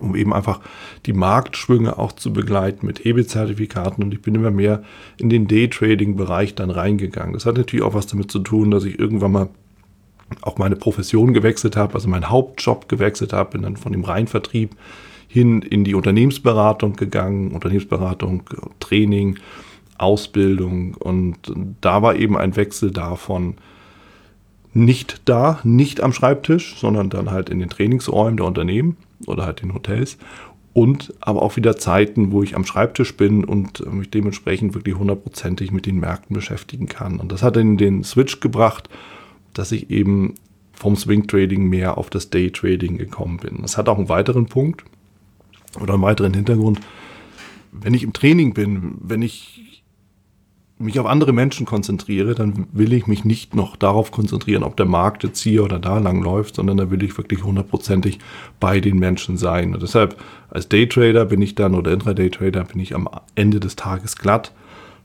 um 0.00 0.14
eben 0.14 0.32
einfach 0.32 0.60
die 1.06 1.12
Marktschwünge 1.12 1.98
auch 1.98 2.12
zu 2.12 2.32
begleiten 2.32 2.86
mit 2.86 3.04
Hebelzertifikaten. 3.04 4.02
Und 4.02 4.12
ich 4.12 4.22
bin 4.22 4.34
immer 4.34 4.50
mehr 4.50 4.82
in 5.18 5.28
den 5.28 5.48
Daytrading-Bereich 5.48 6.54
dann 6.54 6.70
reingegangen. 6.70 7.32
Das 7.32 7.46
hat 7.46 7.56
natürlich 7.56 7.84
auch 7.84 7.94
was 7.94 8.06
damit 8.06 8.30
zu 8.30 8.40
tun, 8.40 8.70
dass 8.70 8.84
ich 8.84 8.98
irgendwann 8.98 9.32
mal 9.32 9.48
auch 10.42 10.58
meine 10.58 10.76
Profession 10.76 11.32
gewechselt 11.32 11.76
habe, 11.76 11.94
also 11.94 12.08
meinen 12.08 12.30
Hauptjob 12.30 12.88
gewechselt 12.88 13.32
habe, 13.32 13.52
bin 13.52 13.62
dann 13.62 13.76
von 13.76 13.92
dem 13.92 14.04
Reinvertrieb 14.04 14.74
hin 15.28 15.62
in 15.62 15.84
die 15.84 15.94
Unternehmensberatung 15.94 16.94
gegangen, 16.94 17.52
Unternehmensberatung, 17.52 18.42
Training, 18.80 19.38
Ausbildung 19.98 20.94
und 20.94 21.52
da 21.80 22.02
war 22.02 22.16
eben 22.16 22.36
ein 22.36 22.56
Wechsel 22.56 22.90
davon, 22.90 23.54
nicht 24.74 25.22
da, 25.24 25.58
nicht 25.64 26.02
am 26.02 26.12
Schreibtisch, 26.12 26.76
sondern 26.78 27.08
dann 27.08 27.30
halt 27.30 27.48
in 27.48 27.60
den 27.60 27.70
Trainingsräumen 27.70 28.36
der 28.36 28.46
Unternehmen 28.46 28.96
oder 29.26 29.46
halt 29.46 29.62
in 29.62 29.74
Hotels. 29.74 30.18
Und 30.72 31.14
aber 31.20 31.40
auch 31.40 31.56
wieder 31.56 31.78
Zeiten, 31.78 32.32
wo 32.32 32.42
ich 32.42 32.54
am 32.54 32.66
Schreibtisch 32.66 33.16
bin 33.16 33.44
und 33.44 33.90
mich 33.92 34.10
dementsprechend 34.10 34.74
wirklich 34.74 34.96
hundertprozentig 34.96 35.72
mit 35.72 35.86
den 35.86 35.98
Märkten 35.98 36.34
beschäftigen 36.34 36.86
kann. 36.86 37.18
Und 37.18 37.32
das 37.32 37.42
hat 37.42 37.56
dann 37.56 37.78
den 37.78 38.04
Switch 38.04 38.40
gebracht, 38.40 38.90
dass 39.54 39.72
ich 39.72 39.90
eben 39.90 40.34
vom 40.74 40.94
Swing 40.94 41.26
Trading 41.26 41.64
mehr 41.64 41.96
auf 41.96 42.10
das 42.10 42.28
Day 42.28 42.50
Trading 42.50 42.98
gekommen 42.98 43.38
bin. 43.38 43.62
Das 43.62 43.78
hat 43.78 43.88
auch 43.88 43.96
einen 43.96 44.10
weiteren 44.10 44.46
Punkt 44.46 44.84
oder 45.80 45.94
einen 45.94 46.02
weiteren 46.02 46.34
Hintergrund. 46.34 46.80
Wenn 47.72 47.94
ich 47.94 48.02
im 48.02 48.12
Training 48.12 48.52
bin, 48.52 48.96
wenn 49.00 49.22
ich 49.22 49.65
mich 50.78 51.00
auf 51.00 51.06
andere 51.06 51.32
Menschen 51.32 51.64
konzentriere, 51.64 52.34
dann 52.34 52.66
will 52.72 52.92
ich 52.92 53.06
mich 53.06 53.24
nicht 53.24 53.54
noch 53.54 53.76
darauf 53.76 54.10
konzentrieren, 54.10 54.62
ob 54.62 54.76
der 54.76 54.86
Markt 54.86 55.24
jetzt 55.24 55.40
hier 55.40 55.64
oder 55.64 55.78
da 55.78 55.98
lang 55.98 56.22
läuft, 56.22 56.56
sondern 56.56 56.76
da 56.76 56.90
will 56.90 57.02
ich 57.02 57.16
wirklich 57.16 57.44
hundertprozentig 57.44 58.18
bei 58.60 58.80
den 58.80 58.98
Menschen 58.98 59.38
sein. 59.38 59.72
Und 59.72 59.82
deshalb 59.82 60.20
als 60.50 60.68
Daytrader 60.68 61.24
bin 61.24 61.40
ich 61.40 61.54
dann 61.54 61.74
oder 61.74 61.92
Intraday-Trader 61.92 62.64
bin 62.64 62.80
ich 62.80 62.94
am 62.94 63.08
Ende 63.34 63.58
des 63.58 63.76
Tages 63.76 64.16
glatt, 64.16 64.52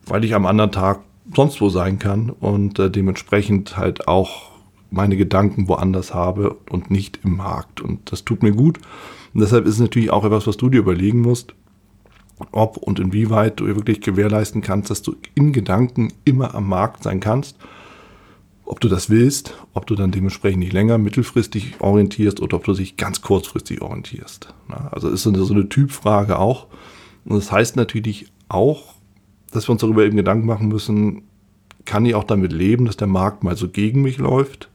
weil 0.05 0.25
ich 0.25 0.35
am 0.35 0.45
anderen 0.45 0.71
Tag 0.71 0.99
sonst 1.33 1.61
wo 1.61 1.69
sein 1.69 1.99
kann 1.99 2.29
und 2.29 2.77
äh, 2.79 2.89
dementsprechend 2.91 3.77
halt 3.77 4.09
auch 4.09 4.51
meine 4.89 5.15
Gedanken 5.15 5.69
woanders 5.69 6.13
habe 6.13 6.57
und 6.69 6.91
nicht 6.91 7.19
im 7.23 7.37
Markt. 7.37 7.79
Und 7.79 8.11
das 8.11 8.25
tut 8.25 8.43
mir 8.43 8.51
gut. 8.51 8.79
Und 9.33 9.39
deshalb 9.39 9.65
ist 9.65 9.75
es 9.75 9.79
natürlich 9.79 10.11
auch 10.11 10.25
etwas, 10.25 10.47
was 10.47 10.57
du 10.57 10.69
dir 10.69 10.79
überlegen 10.79 11.21
musst 11.21 11.55
ob 12.51 12.77
und 12.77 12.99
inwieweit 12.99 13.59
du 13.59 13.67
wirklich 13.67 14.01
gewährleisten 14.01 14.61
kannst, 14.61 14.89
dass 14.89 15.01
du 15.01 15.15
in 15.35 15.53
Gedanken 15.53 16.13
immer 16.25 16.55
am 16.55 16.67
Markt 16.67 17.03
sein 17.03 17.19
kannst. 17.19 17.57
ob 18.63 18.79
du 18.79 18.87
das 18.87 19.09
willst, 19.09 19.53
ob 19.73 19.85
du 19.85 19.95
dann 19.95 20.11
dementsprechend 20.11 20.59
nicht 20.59 20.71
länger 20.71 20.97
mittelfristig 20.97 21.81
orientierst 21.81 22.39
oder 22.39 22.55
ob 22.55 22.63
du 22.63 22.73
dich 22.73 22.95
ganz 22.95 23.21
kurzfristig 23.21 23.81
orientierst. 23.81 24.53
Also 24.91 25.09
ist 25.09 25.23
so 25.23 25.29
eine, 25.29 25.67
Typfrage 25.67 26.39
auch. 26.39 26.67
Und 27.25 27.35
das 27.35 27.51
heißt 27.51 27.75
natürlich 27.75 28.31
auch, 28.47 28.95
dass 29.51 29.67
wir 29.67 29.73
uns 29.73 29.81
darüber 29.81 30.05
eben 30.05 30.15
Gedanken 30.15 30.45
machen 30.45 30.69
müssen, 30.69 31.23
kann 31.83 32.05
ich 32.05 32.15
auch 32.15 32.23
damit 32.23 32.53
leben, 32.53 32.85
dass 32.85 32.95
der 32.95 33.07
Markt 33.07 33.43
mal 33.43 33.57
so 33.57 33.67
gegen 33.67 34.03
mich 34.03 34.19
läuft? 34.19 34.69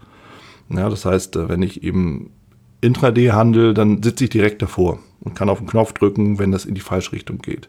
Ja, 0.69 0.91
das 0.91 1.07
heißt, 1.07 1.37
äh, 1.37 1.49
wenn 1.49 1.63
ich 1.63 1.83
eben 1.83 2.31
Intraday 2.83 3.29
handle, 3.29 3.73
dann 3.73 4.03
sitze 4.03 4.25
ich 4.25 4.31
direkt 4.31 4.61
davor 4.61 4.99
und 5.21 5.35
kann 5.35 5.49
auf 5.49 5.59
den 5.59 5.67
Knopf 5.67 5.93
drücken, 5.93 6.39
wenn 6.39 6.53
das 6.53 6.65
in 6.65 6.75
die 6.75 6.81
falsche 6.81 7.13
Richtung 7.13 7.39
geht. 7.39 7.69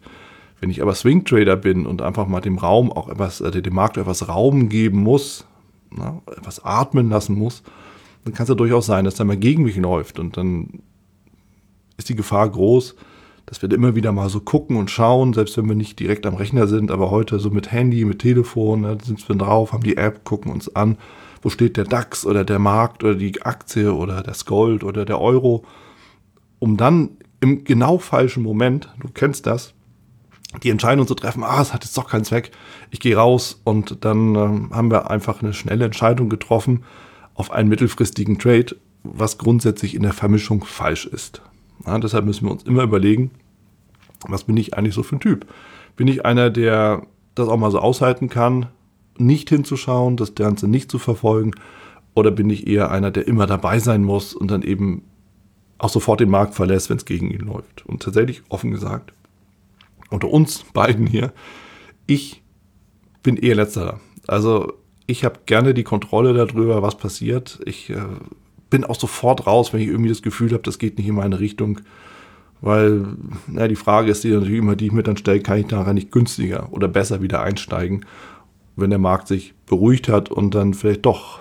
Wenn 0.59 0.69
ich 0.69 0.81
aber 0.81 0.95
Swing 0.95 1.23
Trader 1.23 1.55
bin 1.55 1.85
und 1.85 2.01
einfach 2.01 2.27
mal 2.27 2.41
dem 2.41 2.57
Raum 2.57 2.91
auch 2.91 3.09
etwas, 3.09 3.41
äh, 3.41 3.61
dem 3.61 3.75
Markt 3.75 3.97
etwas 3.97 4.27
Raum 4.27 4.69
geben 4.69 4.99
muss, 4.99 5.45
na, 5.91 6.21
etwas 6.35 6.63
atmen 6.63 7.09
lassen 7.09 7.35
muss, 7.35 7.63
dann 8.23 8.33
kann 8.33 8.43
es 8.43 8.49
ja 8.49 8.55
durchaus 8.55 8.85
sein, 8.85 9.05
dass 9.05 9.19
er 9.19 9.25
mal 9.25 9.37
gegen 9.37 9.63
mich 9.63 9.77
läuft 9.77 10.19
und 10.19 10.35
dann 10.35 10.81
ist 11.97 12.09
die 12.09 12.15
Gefahr 12.15 12.49
groß, 12.49 12.95
dass 13.45 13.61
wir 13.61 13.69
da 13.69 13.75
immer 13.75 13.95
wieder 13.95 14.11
mal 14.11 14.29
so 14.29 14.41
gucken 14.41 14.75
und 14.75 14.91
schauen, 14.91 15.33
selbst 15.33 15.57
wenn 15.57 15.67
wir 15.69 15.75
nicht 15.75 15.99
direkt 15.99 16.25
am 16.25 16.35
Rechner 16.35 16.67
sind, 16.67 16.91
aber 16.91 17.11
heute 17.11 17.39
so 17.39 17.49
mit 17.49 17.71
Handy, 17.71 18.03
mit 18.03 18.19
Telefon, 18.19 18.83
da 18.83 18.97
sind 19.01 19.27
wir 19.27 19.35
drauf, 19.35 19.71
haben 19.71 19.83
die 19.83 19.97
App, 19.97 20.25
gucken 20.25 20.51
uns 20.51 20.75
an, 20.75 20.97
wo 21.41 21.49
steht 21.49 21.77
der 21.77 21.85
DAX 21.85 22.25
oder 22.25 22.43
der 22.43 22.59
Markt 22.59 23.03
oder 23.03 23.15
die 23.15 23.41
Aktie 23.41 23.93
oder 23.93 24.21
das 24.21 24.45
Gold 24.45 24.83
oder 24.83 25.05
der 25.05 25.21
Euro, 25.21 25.63
um 26.59 26.75
dann 26.75 27.11
im 27.39 27.63
genau 27.63 27.97
falschen 27.97 28.43
Moment, 28.43 28.93
du 28.99 29.09
kennst 29.13 29.45
das, 29.45 29.73
die 30.63 30.69
Entscheidung 30.69 31.07
zu 31.07 31.15
treffen, 31.15 31.43
ah, 31.43 31.61
es 31.61 31.73
hat 31.73 31.83
jetzt 31.83 31.97
doch 31.97 32.09
keinen 32.09 32.23
Zweck, 32.23 32.51
ich 32.89 32.99
gehe 32.99 33.15
raus 33.15 33.61
und 33.63 34.03
dann 34.05 34.35
ähm, 34.35 34.69
haben 34.71 34.91
wir 34.91 35.11
einfach 35.11 35.41
eine 35.41 35.53
schnelle 35.53 35.85
Entscheidung 35.85 36.29
getroffen 36.29 36.83
auf 37.35 37.51
einen 37.51 37.69
mittelfristigen 37.69 38.39
Trade, 38.39 38.75
was 39.03 39.37
grundsätzlich 39.37 39.93
in 39.93 40.03
der 40.03 40.13
Vermischung 40.13 40.63
falsch 40.63 41.05
ist. 41.05 41.41
Ja, 41.85 41.97
deshalb 41.99 42.25
müssen 42.25 42.45
wir 42.45 42.51
uns 42.51 42.63
immer 42.63 42.83
überlegen, 42.83 43.31
was 44.27 44.45
bin 44.45 44.57
ich 44.57 44.75
eigentlich 44.75 44.95
so 44.95 45.03
für 45.03 45.17
ein 45.17 45.21
Typ? 45.21 45.45
Bin 45.95 46.07
ich 46.07 46.25
einer, 46.25 46.49
der 46.49 47.03
das 47.35 47.47
auch 47.47 47.57
mal 47.57 47.71
so 47.71 47.79
aushalten 47.79 48.29
kann, 48.29 48.67
nicht 49.17 49.49
hinzuschauen, 49.49 50.17
das 50.17 50.35
Ganze 50.35 50.67
nicht 50.67 50.89
zu 50.89 50.97
verfolgen? 50.97 51.51
Oder 52.15 52.31
bin 52.31 52.49
ich 52.49 52.65
eher 52.65 52.89
einer, 52.89 53.11
der 53.11 53.27
immer 53.27 53.45
dabei 53.45 53.77
sein 53.77 54.03
muss 54.03 54.33
und 54.33 54.49
dann 54.49 54.63
eben 54.63 55.03
auch 55.77 55.89
sofort 55.89 56.19
den 56.19 56.29
Markt 56.29 56.55
verlässt, 56.55 56.89
wenn 56.89 56.97
es 56.97 57.05
gegen 57.05 57.29
ihn 57.29 57.41
läuft? 57.41 57.85
Und 57.85 58.01
tatsächlich, 58.01 58.43
offen 58.49 58.71
gesagt, 58.71 59.13
unter 60.09 60.29
uns 60.29 60.63
beiden 60.73 61.07
hier, 61.07 61.33
ich 62.05 62.41
bin 63.23 63.37
eher 63.37 63.55
letzterer. 63.55 63.99
Also 64.27 64.73
ich 65.05 65.23
habe 65.23 65.39
gerne 65.45 65.73
die 65.73 65.83
Kontrolle 65.83 66.33
darüber, 66.33 66.81
was 66.81 66.97
passiert. 66.97 67.59
Ich 67.65 67.89
äh, 67.89 67.97
bin 68.69 68.83
auch 68.83 68.99
sofort 68.99 69.47
raus, 69.47 69.73
wenn 69.73 69.81
ich 69.81 69.87
irgendwie 69.87 70.09
das 70.09 70.21
Gefühl 70.21 70.51
habe, 70.51 70.63
das 70.63 70.79
geht 70.79 70.97
nicht 70.97 71.07
in 71.07 71.15
meine 71.15 71.39
Richtung. 71.39 71.81
Weil, 72.59 73.05
na, 73.47 73.67
die 73.67 73.75
Frage 73.75 74.11
ist 74.11 74.23
die 74.23 74.31
natürlich 74.31 74.57
immer, 74.57 74.75
die 74.75 74.87
ich 74.87 74.91
mir 74.91 75.03
dann 75.03 75.17
stelle, 75.17 75.41
kann 75.41 75.59
ich 75.59 75.67
daran 75.67 75.95
nicht 75.95 76.11
günstiger 76.11 76.71
oder 76.71 76.87
besser 76.87 77.21
wieder 77.21 77.41
einsteigen, 77.41 78.05
wenn 78.75 78.89
der 78.89 78.99
Markt 78.99 79.27
sich 79.27 79.53
beruhigt 79.65 80.09
hat 80.09 80.29
und 80.29 80.55
dann 80.55 80.73
vielleicht 80.73 81.05
doch 81.05 81.39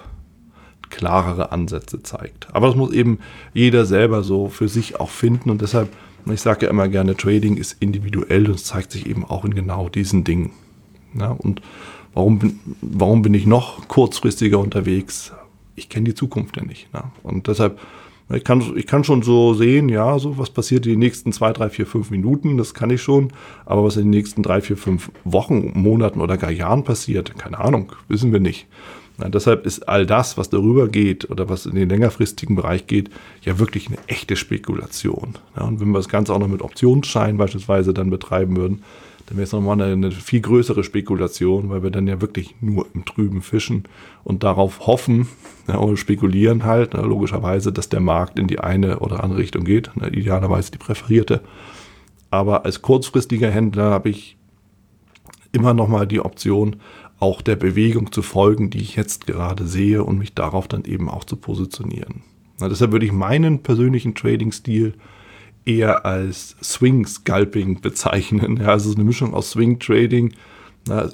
klarere 0.90 1.52
Ansätze 1.52 2.02
zeigt. 2.02 2.48
Aber 2.52 2.68
das 2.68 2.76
muss 2.76 2.92
eben 2.92 3.18
jeder 3.54 3.86
selber 3.86 4.22
so 4.22 4.48
für 4.48 4.68
sich 4.68 5.00
auch 5.00 5.10
finden 5.10 5.50
und 5.50 5.62
deshalb, 5.62 5.88
ich 6.30 6.40
sage 6.40 6.66
ja 6.66 6.70
immer 6.70 6.88
gerne, 6.88 7.16
Trading 7.16 7.56
ist 7.56 7.76
individuell 7.80 8.46
und 8.46 8.54
es 8.56 8.64
zeigt 8.64 8.92
sich 8.92 9.06
eben 9.06 9.24
auch 9.24 9.44
in 9.44 9.54
genau 9.54 9.88
diesen 9.88 10.24
Dingen. 10.24 10.50
Ja, 11.18 11.30
und 11.30 11.62
warum 12.14 12.38
bin, 12.38 12.58
warum 12.80 13.22
bin 13.22 13.34
ich 13.34 13.46
noch 13.46 13.88
kurzfristiger 13.88 14.58
unterwegs? 14.58 15.32
ich 15.76 15.88
kenne 15.88 16.04
die 16.04 16.14
Zukunft 16.14 16.56
ja 16.56 16.64
nicht. 16.64 16.92
Ne? 16.92 17.04
Und 17.22 17.46
deshalb, 17.46 17.78
ich 18.32 18.42
kann, 18.42 18.76
ich 18.76 18.86
kann 18.86 19.04
schon 19.04 19.22
so 19.22 19.54
sehen, 19.54 19.88
ja, 19.88 20.18
so 20.18 20.36
was 20.38 20.50
passiert 20.50 20.86
in 20.86 20.92
den 20.92 20.98
nächsten 20.98 21.32
zwei, 21.32 21.52
drei, 21.52 21.68
vier, 21.68 21.86
fünf 21.86 22.10
Minuten, 22.10 22.56
das 22.56 22.74
kann 22.74 22.90
ich 22.90 23.02
schon. 23.02 23.32
Aber 23.66 23.84
was 23.84 23.96
in 23.96 24.04
den 24.04 24.10
nächsten 24.10 24.42
drei, 24.42 24.60
vier, 24.60 24.76
fünf 24.76 25.12
Wochen, 25.22 25.72
Monaten 25.74 26.20
oder 26.20 26.36
gar 26.36 26.50
Jahren 26.50 26.82
passiert, 26.82 27.38
keine 27.38 27.58
Ahnung, 27.58 27.92
wissen 28.08 28.32
wir 28.32 28.40
nicht. 28.40 28.66
Ja, 29.18 29.28
deshalb 29.30 29.64
ist 29.64 29.88
all 29.88 30.04
das, 30.04 30.36
was 30.36 30.50
darüber 30.50 30.88
geht 30.88 31.30
oder 31.30 31.48
was 31.48 31.64
in 31.64 31.74
den 31.74 31.88
längerfristigen 31.88 32.54
Bereich 32.54 32.86
geht, 32.86 33.10
ja 33.42 33.58
wirklich 33.58 33.88
eine 33.88 33.96
echte 34.08 34.36
Spekulation. 34.36 35.34
Ja, 35.56 35.64
und 35.64 35.80
wenn 35.80 35.88
wir 35.88 35.98
das 35.98 36.08
Ganze 36.08 36.34
auch 36.34 36.38
noch 36.38 36.48
mit 36.48 36.62
Optionsscheinen 36.62 37.38
beispielsweise 37.38 37.94
dann 37.94 38.10
betreiben 38.10 38.56
würden, 38.56 38.82
dann 39.26 39.38
wäre 39.38 39.44
es 39.44 39.52
nochmal 39.52 39.80
eine, 39.80 39.92
eine 39.92 40.10
viel 40.12 40.40
größere 40.40 40.84
Spekulation, 40.84 41.68
weil 41.68 41.82
wir 41.82 41.90
dann 41.90 42.06
ja 42.06 42.20
wirklich 42.20 42.54
nur 42.60 42.86
im 42.94 43.04
Trüben 43.04 43.42
fischen 43.42 43.84
und 44.22 44.44
darauf 44.44 44.86
hoffen 44.86 45.26
ja, 45.66 45.78
oder 45.78 45.96
spekulieren 45.96 46.64
halt, 46.64 46.94
ne, 46.94 47.02
logischerweise, 47.02 47.72
dass 47.72 47.88
der 47.88 48.00
Markt 48.00 48.38
in 48.38 48.46
die 48.46 48.60
eine 48.60 49.00
oder 49.00 49.24
andere 49.24 49.40
Richtung 49.40 49.64
geht, 49.64 49.90
ne, 49.96 50.08
idealerweise 50.08 50.70
die 50.70 50.78
präferierte. 50.78 51.40
Aber 52.30 52.64
als 52.64 52.82
kurzfristiger 52.82 53.50
Händler 53.50 53.90
habe 53.90 54.10
ich 54.10 54.36
immer 55.52 55.74
nochmal 55.74 56.06
die 56.06 56.20
Option, 56.20 56.76
auch 57.18 57.40
der 57.42 57.56
Bewegung 57.56 58.12
zu 58.12 58.22
folgen, 58.22 58.70
die 58.70 58.80
ich 58.80 58.96
jetzt 58.96 59.26
gerade 59.26 59.66
sehe 59.66 60.04
und 60.04 60.18
mich 60.18 60.34
darauf 60.34 60.68
dann 60.68 60.84
eben 60.84 61.08
auch 61.08 61.24
zu 61.24 61.36
positionieren. 61.36 62.22
Na, 62.58 62.68
deshalb 62.68 62.92
würde 62.92 63.06
ich 63.06 63.12
meinen 63.12 63.62
persönlichen 63.62 64.14
Trading-Stil 64.14 64.94
eher 65.64 66.06
als 66.06 66.56
Swing-Scalping 66.62 67.80
bezeichnen. 67.80 68.58
Ja, 68.58 68.68
also 68.68 68.94
eine 68.94 69.04
Mischung 69.04 69.34
aus 69.34 69.50
Swing-Trading, 69.50 70.32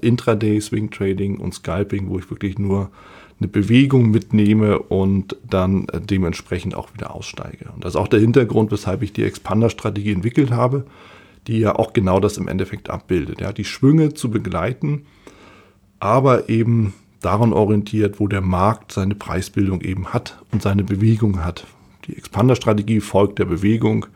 Intraday 0.02 0.60
Swing-Trading 0.60 1.38
und 1.38 1.54
Scalping, 1.54 2.08
wo 2.08 2.18
ich 2.18 2.30
wirklich 2.30 2.58
nur 2.58 2.90
eine 3.38 3.48
Bewegung 3.48 4.10
mitnehme 4.10 4.78
und 4.78 5.36
dann 5.48 5.88
äh, 5.88 6.00
dementsprechend 6.00 6.74
auch 6.74 6.94
wieder 6.94 7.14
aussteige. 7.14 7.70
Und 7.74 7.84
das 7.84 7.94
ist 7.94 8.00
auch 8.00 8.08
der 8.08 8.20
Hintergrund, 8.20 8.70
weshalb 8.70 9.02
ich 9.02 9.12
die 9.12 9.24
Expander-Strategie 9.24 10.12
entwickelt 10.12 10.52
habe, 10.52 10.84
die 11.48 11.58
ja 11.58 11.74
auch 11.74 11.92
genau 11.92 12.20
das 12.20 12.36
im 12.36 12.46
Endeffekt 12.46 12.88
abbildet. 12.88 13.40
Ja, 13.40 13.52
die 13.52 13.64
Schwünge 13.64 14.14
zu 14.14 14.30
begleiten, 14.30 15.06
aber 16.02 16.48
eben 16.48 16.94
daran 17.20 17.52
orientiert, 17.52 18.18
wo 18.18 18.26
der 18.26 18.40
Markt 18.40 18.90
seine 18.90 19.14
Preisbildung 19.14 19.82
eben 19.82 20.08
hat 20.08 20.36
und 20.50 20.60
seine 20.60 20.82
Bewegung 20.82 21.44
hat. 21.44 21.64
Die 22.06 22.16
Expander-Strategie 22.16 22.98
folgt 22.98 23.38
der 23.38 23.44
Bewegung 23.44 24.06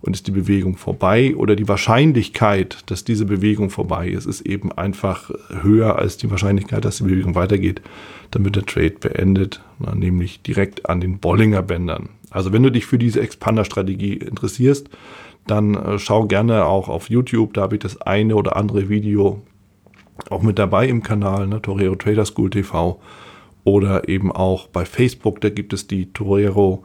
und 0.00 0.16
ist 0.16 0.26
die 0.26 0.32
Bewegung 0.32 0.76
vorbei 0.76 1.36
oder 1.36 1.54
die 1.54 1.68
Wahrscheinlichkeit, 1.68 2.78
dass 2.86 3.04
diese 3.04 3.26
Bewegung 3.26 3.70
vorbei 3.70 4.08
ist, 4.08 4.26
ist 4.26 4.40
eben 4.40 4.72
einfach 4.72 5.30
höher 5.62 5.96
als 5.96 6.16
die 6.16 6.28
Wahrscheinlichkeit, 6.32 6.84
dass 6.84 6.96
die 6.96 7.04
Bewegung 7.04 7.36
weitergeht. 7.36 7.80
Wird 8.36 8.56
der 8.56 8.66
Trade 8.66 8.96
beendet, 9.00 9.62
nämlich 9.94 10.42
direkt 10.42 10.90
an 10.90 11.00
den 11.00 11.20
Bollinger 11.20 11.62
Bändern. 11.62 12.08
Also 12.28 12.52
wenn 12.52 12.64
du 12.64 12.70
dich 12.70 12.84
für 12.84 12.98
diese 12.98 13.20
Expander-Strategie 13.20 14.14
interessierst, 14.14 14.90
dann 15.46 15.74
äh, 15.74 15.98
schau 15.98 16.26
gerne 16.26 16.66
auch 16.66 16.88
auf 16.88 17.08
YouTube, 17.08 17.54
da 17.54 17.62
habe 17.62 17.76
ich 17.76 17.82
das 17.82 18.02
eine 18.02 18.34
oder 18.34 18.56
andere 18.56 18.88
Video 18.88 19.40
auch 20.30 20.42
mit 20.42 20.58
dabei 20.58 20.88
im 20.88 21.02
Kanal, 21.02 21.46
ne, 21.46 21.60
Torero 21.62 21.94
Trader 21.94 22.24
School 22.24 22.50
TV 22.50 23.00
oder 23.64 24.08
eben 24.08 24.30
auch 24.30 24.68
bei 24.68 24.84
Facebook, 24.84 25.40
da 25.40 25.50
gibt 25.50 25.72
es 25.72 25.86
die 25.86 26.12
Torero 26.12 26.84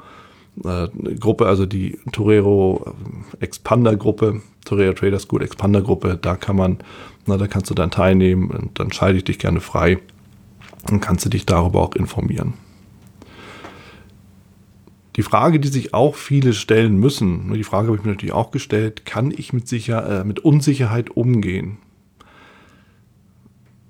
äh, 0.63 0.87
Gruppe, 1.19 1.45
also 1.47 1.65
die 1.65 1.99
Torero 2.11 2.95
äh, 3.39 3.43
Expander 3.43 3.95
Gruppe, 3.95 4.41
Torero 4.65 4.93
Trader 4.93 5.19
School 5.19 5.43
Expander 5.43 5.81
Gruppe, 5.81 6.17
da 6.21 6.35
kann 6.35 6.55
man, 6.55 6.79
na, 7.25 7.37
da 7.37 7.47
kannst 7.47 7.69
du 7.69 7.75
dann 7.75 7.91
teilnehmen 7.91 8.49
und 8.49 8.79
dann 8.79 8.91
schalte 8.91 9.17
ich 9.17 9.23
dich 9.23 9.39
gerne 9.39 9.61
frei 9.61 9.99
und 10.89 10.99
kannst 11.01 11.25
du 11.25 11.29
dich 11.29 11.45
darüber 11.45 11.81
auch 11.81 11.95
informieren. 11.95 12.53
Die 15.17 15.23
Frage, 15.23 15.59
die 15.59 15.67
sich 15.67 15.93
auch 15.93 16.15
viele 16.15 16.53
stellen 16.53 16.95
müssen, 16.97 17.53
die 17.53 17.63
Frage 17.63 17.87
habe 17.87 17.97
ich 17.97 18.03
mir 18.03 18.11
natürlich 18.11 18.33
auch 18.33 18.51
gestellt, 18.51 19.05
kann 19.05 19.31
ich 19.31 19.51
mit, 19.51 19.67
Sicher 19.67 20.21
äh, 20.21 20.23
mit 20.23 20.39
Unsicherheit 20.39 21.09
umgehen? 21.11 21.77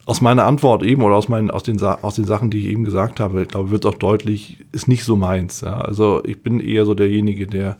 Aus 0.05 0.22
meiner 0.22 0.46
Antwort 0.46 0.84
eben 0.84 1.03
oder 1.03 1.15
aus, 1.15 1.29
meinen, 1.29 1.51
aus, 1.51 1.63
den, 1.63 1.81
aus 1.81 2.15
den 2.15 2.25
Sachen, 2.25 2.50
die 2.50 2.60
ich 2.60 2.65
eben 2.65 2.84
gesagt 2.84 3.20
habe, 3.20 3.43
ich 3.43 3.48
glaube, 3.48 3.72
wird 3.72 3.86
auch 3.86 3.96
deutlich, 3.96 4.58
ist 4.72 4.88
nicht 4.88 5.03
so 5.03 5.15
meins. 5.15 5.62
Ja. 5.62 5.79
Also 5.79 6.22
ich 6.25 6.41
bin 6.41 6.60
eher 6.60 6.86
so 6.86 6.93
derjenige, 6.93 7.48
der 7.48 7.77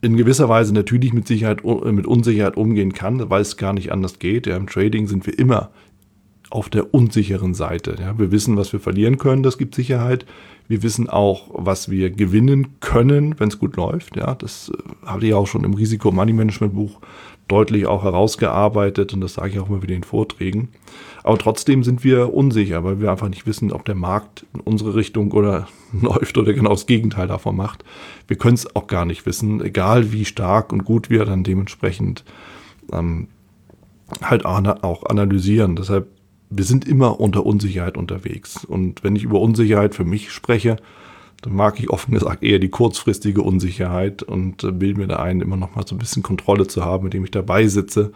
in 0.00 0.16
gewisser 0.16 0.48
Weise 0.48 0.74
natürlich 0.74 1.12
mit 1.12 1.28
Sicherheit, 1.28 1.64
mit 1.64 2.06
Unsicherheit 2.06 2.56
umgehen 2.56 2.92
kann, 2.92 3.30
weil 3.30 3.42
es 3.42 3.56
gar 3.56 3.72
nicht 3.72 3.92
anders 3.92 4.18
geht. 4.18 4.48
Ja, 4.48 4.56
Im 4.56 4.66
Trading 4.66 5.06
sind 5.06 5.24
wir 5.26 5.38
immer 5.38 5.70
auf 6.50 6.68
der 6.68 6.92
unsicheren 6.92 7.54
Seite. 7.54 7.96
Ja. 8.00 8.18
Wir 8.18 8.32
wissen, 8.32 8.56
was 8.56 8.72
wir 8.72 8.80
verlieren 8.80 9.16
können, 9.16 9.42
das 9.42 9.58
gibt 9.58 9.74
Sicherheit. 9.74 10.26
Wir 10.68 10.82
wissen 10.82 11.08
auch, 11.08 11.50
was 11.52 11.90
wir 11.90 12.10
gewinnen 12.10 12.80
können, 12.80 13.38
wenn 13.38 13.48
es 13.48 13.58
gut 13.58 13.76
läuft. 13.76 14.16
Ja, 14.16 14.34
das 14.34 14.70
äh, 14.70 15.06
hatte 15.06 15.26
ich 15.26 15.34
auch 15.34 15.46
schon 15.46 15.64
im 15.64 15.74
Risiko-Money-Management-Buch 15.74 17.00
deutlich 17.52 17.84
auch 17.86 18.02
herausgearbeitet 18.02 19.12
und 19.12 19.20
das 19.20 19.34
sage 19.34 19.50
ich 19.50 19.58
auch 19.60 19.68
immer 19.68 19.82
wieder 19.82 19.94
in 19.94 20.04
Vorträgen. 20.04 20.70
Aber 21.22 21.36
trotzdem 21.36 21.84
sind 21.84 22.02
wir 22.02 22.32
unsicher, 22.32 22.82
weil 22.82 22.98
wir 22.98 23.10
einfach 23.10 23.28
nicht 23.28 23.46
wissen, 23.46 23.72
ob 23.72 23.84
der 23.84 23.94
Markt 23.94 24.46
in 24.54 24.60
unsere 24.60 24.94
Richtung 24.94 25.30
oder 25.32 25.68
läuft 26.00 26.38
oder 26.38 26.54
genau 26.54 26.70
das 26.70 26.86
Gegenteil 26.86 27.28
davon 27.28 27.54
macht. 27.54 27.84
Wir 28.26 28.38
können 28.38 28.54
es 28.54 28.74
auch 28.74 28.86
gar 28.86 29.04
nicht 29.04 29.26
wissen, 29.26 29.62
egal 29.62 30.12
wie 30.12 30.24
stark 30.24 30.72
und 30.72 30.84
gut 30.84 31.10
wir 31.10 31.26
dann 31.26 31.44
dementsprechend 31.44 32.24
ähm, 32.90 33.28
halt 34.22 34.46
auch 34.46 35.04
analysieren. 35.04 35.76
Deshalb 35.76 36.08
wir 36.54 36.64
sind 36.64 36.86
immer 36.86 37.18
unter 37.18 37.46
Unsicherheit 37.46 37.96
unterwegs. 37.96 38.62
Und 38.62 39.02
wenn 39.02 39.16
ich 39.16 39.24
über 39.24 39.40
Unsicherheit 39.40 39.94
für 39.94 40.04
mich 40.04 40.30
spreche, 40.32 40.76
dann 41.42 41.54
mag 41.54 41.78
ich 41.78 41.90
offen 41.90 42.14
gesagt 42.14 42.42
eher 42.42 42.58
die 42.58 42.70
kurzfristige 42.70 43.42
Unsicherheit 43.42 44.22
und 44.22 44.64
äh, 44.64 44.70
bilde 44.70 45.00
mir 45.00 45.08
da 45.08 45.16
ein, 45.16 45.40
immer 45.40 45.56
noch 45.56 45.74
mal 45.74 45.86
so 45.86 45.94
ein 45.94 45.98
bisschen 45.98 46.22
Kontrolle 46.22 46.66
zu 46.66 46.84
haben, 46.84 47.06
indem 47.06 47.24
ich 47.24 47.32
dabei 47.32 47.66
sitze. 47.66 48.12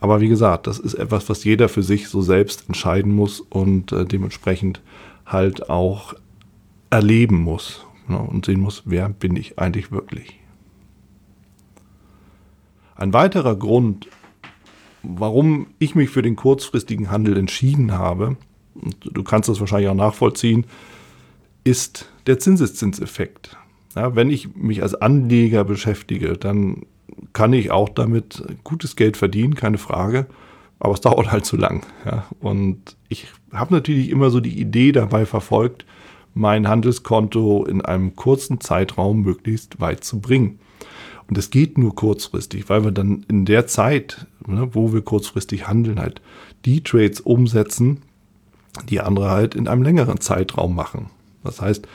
Aber 0.00 0.20
wie 0.20 0.28
gesagt, 0.28 0.66
das 0.66 0.78
ist 0.78 0.94
etwas, 0.94 1.28
was 1.28 1.44
jeder 1.44 1.68
für 1.68 1.82
sich 1.82 2.08
so 2.08 2.20
selbst 2.22 2.68
entscheiden 2.68 3.12
muss 3.12 3.40
und 3.40 3.90
äh, 3.92 4.04
dementsprechend 4.04 4.80
halt 5.26 5.70
auch 5.70 6.14
erleben 6.90 7.40
muss 7.40 7.86
ne, 8.06 8.18
und 8.18 8.44
sehen 8.44 8.60
muss, 8.60 8.82
wer 8.84 9.08
bin 9.08 9.34
ich 9.34 9.58
eigentlich 9.58 9.90
wirklich. 9.90 10.38
Ein 12.96 13.12
weiterer 13.12 13.56
Grund, 13.56 14.08
warum 15.02 15.68
ich 15.78 15.94
mich 15.94 16.10
für 16.10 16.22
den 16.22 16.36
kurzfristigen 16.36 17.10
Handel 17.10 17.36
entschieden 17.36 17.92
habe, 17.92 18.36
und 18.74 18.96
du 19.02 19.22
kannst 19.22 19.48
das 19.48 19.60
wahrscheinlich 19.60 19.88
auch 19.88 19.94
nachvollziehen, 19.94 20.66
ist 21.64 22.08
der 22.28 22.38
Zinseszinseffekt. 22.38 23.56
Ja, 23.96 24.14
wenn 24.14 24.30
ich 24.30 24.54
mich 24.54 24.82
als 24.82 24.94
Anleger 24.94 25.64
beschäftige, 25.64 26.34
dann 26.34 26.82
kann 27.32 27.52
ich 27.52 27.70
auch 27.70 27.88
damit 27.88 28.44
gutes 28.64 28.96
Geld 28.96 29.16
verdienen, 29.16 29.54
keine 29.54 29.78
Frage. 29.78 30.26
Aber 30.78 30.94
es 30.94 31.00
dauert 31.00 31.32
halt 31.32 31.44
zu 31.44 31.56
lang. 31.56 31.84
Ja. 32.04 32.26
Und 32.40 32.96
ich 33.08 33.26
habe 33.52 33.74
natürlich 33.74 34.10
immer 34.10 34.30
so 34.30 34.38
die 34.38 34.60
Idee 34.60 34.92
dabei 34.92 35.26
verfolgt, 35.26 35.84
mein 36.34 36.68
Handelskonto 36.68 37.64
in 37.64 37.80
einem 37.80 38.14
kurzen 38.14 38.60
Zeitraum 38.60 39.22
möglichst 39.22 39.80
weit 39.80 40.04
zu 40.04 40.20
bringen. 40.20 40.60
Und 41.28 41.36
es 41.36 41.50
geht 41.50 41.76
nur 41.76 41.94
kurzfristig, 41.94 42.68
weil 42.68 42.84
wir 42.84 42.92
dann 42.92 43.24
in 43.28 43.44
der 43.44 43.66
Zeit, 43.66 44.26
ne, 44.46 44.68
wo 44.72 44.92
wir 44.92 45.02
kurzfristig 45.02 45.66
handeln, 45.66 45.98
halt 45.98 46.22
die 46.64 46.82
Trades 46.82 47.20
umsetzen, 47.20 47.98
die 48.88 49.00
andere 49.00 49.30
halt 49.30 49.54
in 49.54 49.68
einem 49.68 49.82
längeren 49.82 50.20
Zeitraum 50.20 50.74
machen. 50.74 51.10
Das 51.42 51.60
heißt, 51.60 51.88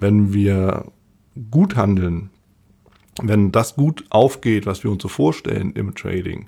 wenn 0.00 0.32
wir 0.32 0.86
gut 1.50 1.76
handeln, 1.76 2.30
wenn 3.22 3.52
das 3.52 3.76
gut 3.76 4.04
aufgeht, 4.10 4.66
was 4.66 4.82
wir 4.84 4.90
uns 4.90 5.02
so 5.02 5.08
vorstellen 5.08 5.72
im 5.72 5.94
Trading, 5.94 6.46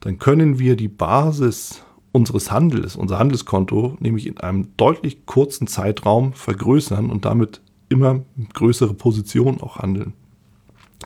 dann 0.00 0.18
können 0.18 0.58
wir 0.58 0.76
die 0.76 0.88
Basis 0.88 1.84
unseres 2.12 2.50
Handels, 2.50 2.96
unser 2.96 3.18
Handelskonto, 3.18 3.96
nämlich 4.00 4.26
in 4.26 4.38
einem 4.38 4.68
deutlich 4.76 5.26
kurzen 5.26 5.66
Zeitraum 5.66 6.32
vergrößern 6.32 7.10
und 7.10 7.24
damit 7.24 7.60
immer 7.88 8.22
größere 8.52 8.94
Positionen 8.94 9.60
auch 9.60 9.78
handeln. 9.78 10.12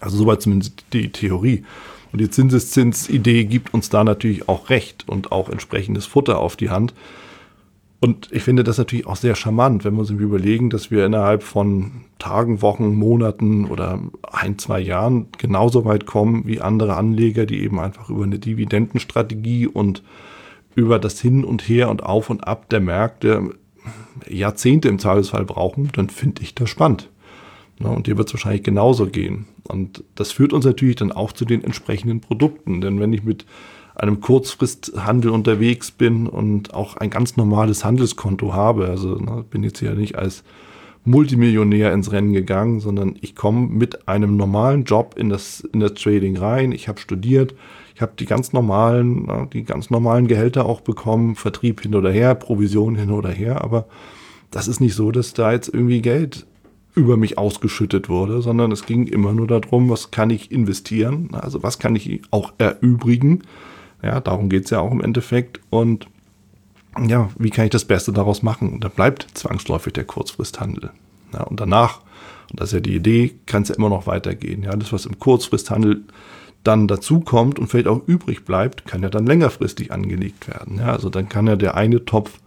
Also 0.01 0.17
soweit 0.17 0.43
zumindest 0.43 0.85
die 0.93 1.11
Theorie. 1.11 1.65
Und 2.13 2.21
die 2.21 2.31
Zinseszins-Idee 2.31 3.45
gibt 3.45 3.75
uns 3.75 3.89
da 3.91 4.05
natürlich 4.05 4.49
auch 4.49 4.71
recht 4.71 5.09
und 5.09 5.33
auch 5.33 5.49
entsprechendes 5.49 6.07
Futter 6.07 6.39
auf 6.39 6.57
die 6.57 6.71
Hand. 6.71 6.95
Und 8.01 8.29
ich 8.31 8.45
finde 8.45 8.63
das 8.63 8.79
natürlich 8.79 9.07
auch 9.07 9.17
sehr 9.17 9.35
charmant, 9.35 9.85
wenn 9.85 9.95
wir 9.95 10.01
uns 10.01 10.11
überlegen, 10.11 10.71
dass 10.71 10.91
wir 10.91 11.05
innerhalb 11.05 11.43
von 11.43 12.05
Tagen, 12.21 12.63
Wochen, 12.63 12.95
Monaten 12.95 13.65
oder 13.65 14.01
ein, 14.23 14.57
zwei 14.59 14.79
Jahren 14.79 15.27
genauso 15.37 15.85
weit 15.85 16.07
kommen 16.07 16.47
wie 16.47 16.61
andere 16.61 16.97
Anleger, 16.97 17.45
die 17.45 17.61
eben 17.63 17.81
einfach 17.81 18.09
über 18.09 18.23
eine 18.23 18.39
Dividendenstrategie 18.39 19.67
und 19.67 20.05
über 20.77 21.01
das 21.01 21.21
Hin 21.21 21.45
und 21.45 21.69
Her 21.69 21.91
und 21.91 22.05
Auf 22.05 22.31
und 22.31 22.47
Ab 22.47 22.69
der 22.69 22.81
Märkte 22.81 23.51
Jahrzehnte 24.29 24.89
im 24.89 24.99
Zweifelsfall 24.99 25.45
brauchen, 25.45 25.91
dann 25.95 26.09
finde 26.09 26.43
ich 26.43 26.55
das 26.55 26.71
spannend. 26.71 27.11
Ne, 27.81 27.89
und 27.89 28.07
dir 28.07 28.17
wird 28.17 28.29
es 28.29 28.35
wahrscheinlich 28.35 28.63
genauso 28.63 29.07
gehen. 29.07 29.47
Und 29.65 30.05
das 30.15 30.33
führt 30.33 30.53
uns 30.53 30.65
natürlich 30.65 30.97
dann 30.97 31.13
auch 31.13 31.33
zu 31.33 31.45
den 31.45 31.63
entsprechenden 31.65 32.21
Produkten. 32.21 32.81
Denn 32.81 33.01
wenn 33.01 33.13
ich 33.13 33.25
mit 33.25 33.45
einem 33.99 34.21
Kurzfristhandel 34.21 35.31
unterwegs 35.31 35.91
bin 35.91 36.27
und 36.27 36.73
auch 36.73 36.97
ein 36.97 37.11
ganz 37.11 37.37
normales 37.37 37.85
Handelskonto 37.85 38.55
habe, 38.55 38.87
also 38.87 39.17
ne, 39.17 39.45
bin 39.49 39.63
jetzt 39.63 39.81
ja 39.81 39.95
nicht 39.95 40.17
als 40.17 40.45
Multimillionär 41.05 41.93
ins 41.93 42.13
Rennen 42.13 42.33
gegangen, 42.33 42.81
sondern 42.81 43.17
ich 43.21 43.35
komme 43.35 43.67
mit 43.69 44.09
einem 44.09 44.37
normalen 44.37 44.85
Job 44.85 45.15
in 45.17 45.31
das, 45.31 45.61
in 45.61 45.81
das 45.81 45.95
Trading 45.95 46.37
rein. 46.37 46.73
Ich 46.73 46.87
habe 46.87 47.01
studiert, 47.01 47.55
ich 47.95 48.03
habe 48.03 48.13
die 48.19 48.27
ganz 48.27 48.53
normalen, 48.53 49.27
ne, 49.27 49.49
die 49.53 49.65
ganz 49.65 49.91
normalen 49.91 50.29
Gehälter 50.29 50.67
auch 50.67 50.81
bekommen, 50.81 51.35
Vertrieb 51.35 51.81
hin 51.81 51.95
oder 51.95 52.11
her, 52.11 52.35
Provision 52.35 52.95
hin 52.95 53.11
oder 53.11 53.31
her, 53.31 53.65
aber 53.65 53.87
das 54.51 54.69
ist 54.69 54.81
nicht 54.81 54.95
so, 54.95 55.11
dass 55.11 55.35
da 55.35 55.53
jetzt 55.53 55.69
irgendwie 55.73 56.01
Geld 56.01 56.47
über 56.95 57.17
mich 57.17 57.39
ausgeschüttet 57.39 58.09
wurde, 58.09 58.43
sondern 58.43 58.73
es 58.73 58.87
ging 58.87 59.07
immer 59.07 59.33
nur 59.33 59.47
darum, 59.47 59.89
was 59.89 60.11
kann 60.11 60.31
ich 60.31 60.51
investieren, 60.51 61.31
also 61.33 61.63
was 61.63 61.79
kann 61.79 61.97
ich 61.97 62.23
auch 62.31 62.53
erübrigen. 62.59 63.43
Ja, 64.03 64.21
darum 64.21 64.49
geht 64.49 64.65
es 64.65 64.71
ja 64.71 64.81
auch 64.81 64.93
im 64.93 65.01
Endeffekt. 65.01 65.61
Und 65.71 66.07
ja, 67.07 67.31
wie 67.39 67.51
kann 67.51 67.65
ich 67.65 67.71
das 67.71 67.85
Beste 67.85 68.13
daraus 68.13 68.43
machen? 68.43 68.73
Und 68.73 68.85
da 68.85 68.89
bleibt 68.89 69.27
zwangsläufig 69.35 69.93
der 69.93 70.05
Kurzfristhandel. 70.05 70.91
Ja, 71.33 71.43
und 71.43 71.61
danach, 71.61 72.01
und 72.51 72.61
das 72.61 72.71
ist 72.71 72.75
ja 72.75 72.81
die 72.81 72.97
Idee, 72.97 73.35
kann 73.47 73.63
es 73.63 73.69
ja 73.69 73.75
immer 73.75 73.91
noch 73.91 74.07
weitergehen. 74.07 74.63
Ja, 74.63 74.75
das, 74.77 74.93
was 74.93 75.07
im 75.07 75.19
Kurzfristhandel 75.19 76.03
dann 76.65 76.89
dazukommt 76.89 77.59
und 77.59 77.69
vielleicht 77.69 77.89
auch 77.89 78.07
übrig 78.07 78.45
bleibt, 78.45 78.87
kann 78.87 79.03
ja 79.03 79.11
dann 79.11 79.27
längerfristig 79.27 79.93
angelegt 79.93 80.49
werden. 80.49 80.79
Ja, 80.79 80.93
also 80.93 81.09
dann 81.09 81.29
kann 81.29 81.47
ja 81.47 81.57
der 81.57 81.77
eine 81.77 82.05
Topf 82.05 82.41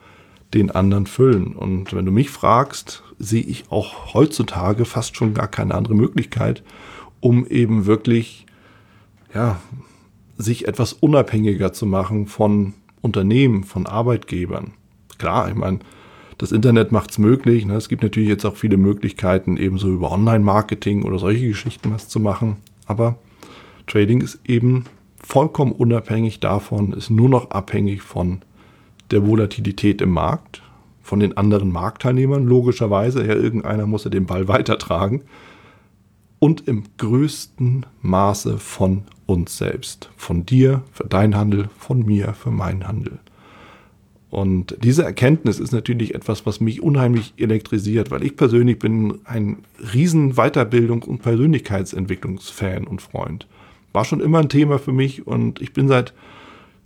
den 0.54 0.72
anderen 0.72 1.08
füllen. 1.08 1.56
Und 1.56 1.94
wenn 1.94 2.06
du 2.06 2.12
mich 2.12 2.30
fragst, 2.30 3.04
sehe 3.20 3.44
ich 3.44 3.72
auch 3.72 4.14
heutzutage 4.14 4.86
fast 4.86 5.16
schon 5.16 5.34
gar 5.34 5.48
keine 5.48 5.76
andere 5.76 5.96
Möglichkeit, 5.96 6.64
um 7.20 7.46
eben 7.48 7.86
wirklich, 7.86 8.46
ja, 9.34 9.62
sich 10.42 10.68
etwas 10.68 10.94
unabhängiger 10.94 11.74
zu 11.74 11.86
machen 11.86 12.28
von 12.28 12.74
Unternehmen, 13.02 13.64
von 13.64 13.86
Arbeitgebern. 13.86 14.74
Klar, 15.18 15.50
ich 15.50 15.56
meine, 15.56 15.80
das 16.38 16.52
Internet 16.52 16.92
macht 16.92 17.12
es 17.12 17.18
möglich. 17.20 17.66
Ne? 17.66 17.76
Es 17.76 17.90
gibt 17.90 18.04
natürlich 18.04 18.30
jetzt 18.30 18.46
auch 18.46 18.56
viele 18.56 18.78
Möglichkeiten, 18.78 19.58
eben 19.58 19.78
so 19.78 19.90
über 19.90 20.12
Online-Marketing 20.12 21.04
oder 21.04 21.20
solche 21.20 21.48
Geschichten 21.48 21.94
was 21.94 22.08
zu 22.08 22.20
machen. 22.20 22.58
Aber 22.88 23.18
Trading 23.88 24.22
ist 24.22 24.40
eben 24.48 24.86
vollkommen 25.22 25.72
unabhängig 25.72 26.40
davon, 26.40 26.94
ist 26.94 27.10
nur 27.10 27.30
noch 27.30 27.52
abhängig 27.52 28.02
von 28.02 28.42
der 29.12 29.28
Volatilität 29.28 30.02
im 30.02 30.12
Markt, 30.12 30.64
von 31.04 31.20
den 31.20 31.38
anderen 31.38 31.72
Marktteilnehmern, 31.72 32.46
logischerweise. 32.46 33.26
Ja, 33.26 33.36
irgendeiner 33.36 33.86
muss 33.86 34.06
ja 34.06 34.10
den 34.10 34.26
Ball 34.26 34.48
weitertragen. 34.48 35.22
Und 36.44 36.68
im 36.68 36.86
größten 36.98 37.86
Maße 38.02 38.58
von 38.58 39.04
uns 39.28 39.60
selbst. 39.60 40.10
Von 40.18 40.44
dir 40.44 40.82
für 40.92 41.04
deinen 41.04 41.36
Handel, 41.36 41.70
von 41.78 42.04
mir 42.04 42.34
für 42.34 42.50
meinen 42.50 42.88
Handel. 42.88 43.20
Und 44.32 44.76
diese 44.84 45.04
Erkenntnis 45.04 45.60
ist 45.60 45.72
natürlich 45.72 46.16
etwas, 46.16 46.48
was 46.48 46.60
mich 46.60 46.82
unheimlich 46.82 47.36
elektrisiert, 47.38 48.10
weil 48.10 48.24
ich 48.24 48.38
persönlich 48.38 48.80
bin 48.80 49.20
ein 49.24 49.58
riesen 49.94 50.34
Weiterbildung- 50.34 51.04
und 51.04 51.22
Persönlichkeitsentwicklungsfan 51.22 52.88
und 52.88 53.04
Freund. 53.04 53.46
War 53.94 54.04
schon 54.04 54.20
immer 54.20 54.40
ein 54.40 54.50
Thema 54.50 54.80
für 54.80 54.94
mich 54.94 55.28
und 55.28 55.62
ich 55.62 55.74
bin 55.74 55.88
seit 55.88 56.12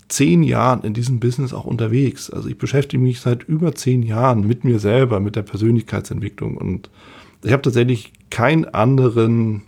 zehn 0.09 0.43
Jahren 0.43 0.83
in 0.83 0.93
diesem 0.93 1.21
Business 1.21 1.53
auch 1.53 1.65
unterwegs. 1.65 2.29
Also 2.29 2.49
ich 2.49 2.57
beschäftige 2.57 3.01
mich 3.01 3.21
seit 3.21 3.43
über 3.43 3.73
zehn 3.73 4.03
Jahren 4.03 4.45
mit 4.45 4.65
mir 4.65 4.79
selber, 4.79 5.21
mit 5.21 5.37
der 5.37 5.43
Persönlichkeitsentwicklung 5.43 6.57
und 6.57 6.89
ich 7.43 7.51
habe 7.51 7.61
tatsächlich 7.61 8.13
keinen 8.29 8.65
anderen 8.65 9.63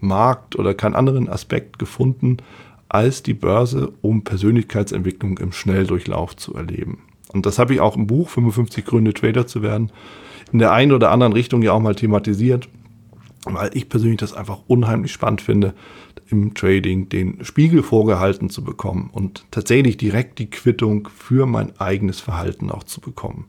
Markt 0.00 0.56
oder 0.56 0.74
keinen 0.74 0.94
anderen 0.94 1.28
Aspekt 1.28 1.78
gefunden 1.78 2.38
als 2.88 3.22
die 3.22 3.34
Börse, 3.34 3.92
um 4.00 4.24
Persönlichkeitsentwicklung 4.24 5.38
im 5.38 5.52
Schnelldurchlauf 5.52 6.36
zu 6.36 6.54
erleben. 6.54 6.98
Und 7.32 7.46
das 7.46 7.58
habe 7.58 7.74
ich 7.74 7.80
auch 7.80 7.96
im 7.96 8.06
Buch 8.06 8.28
55 8.28 8.84
Gründe 8.84 9.14
Trader 9.14 9.46
zu 9.46 9.62
werden 9.62 9.92
in 10.52 10.58
der 10.58 10.72
einen 10.72 10.92
oder 10.92 11.10
anderen 11.10 11.32
Richtung 11.32 11.62
ja 11.62 11.72
auch 11.72 11.80
mal 11.80 11.94
thematisiert, 11.94 12.68
weil 13.44 13.70
ich 13.74 13.88
persönlich 13.88 14.18
das 14.18 14.34
einfach 14.34 14.60
unheimlich 14.66 15.12
spannend 15.12 15.40
finde, 15.40 15.74
im 16.28 16.54
Trading 16.54 17.08
den 17.08 17.44
Spiegel 17.44 17.82
vorgehalten 17.82 18.50
zu 18.50 18.62
bekommen 18.62 19.10
und 19.12 19.44
tatsächlich 19.50 19.96
direkt 19.96 20.38
die 20.38 20.50
Quittung 20.50 21.08
für 21.16 21.46
mein 21.46 21.78
eigenes 21.80 22.20
Verhalten 22.20 22.70
auch 22.70 22.84
zu 22.84 23.00
bekommen. 23.00 23.46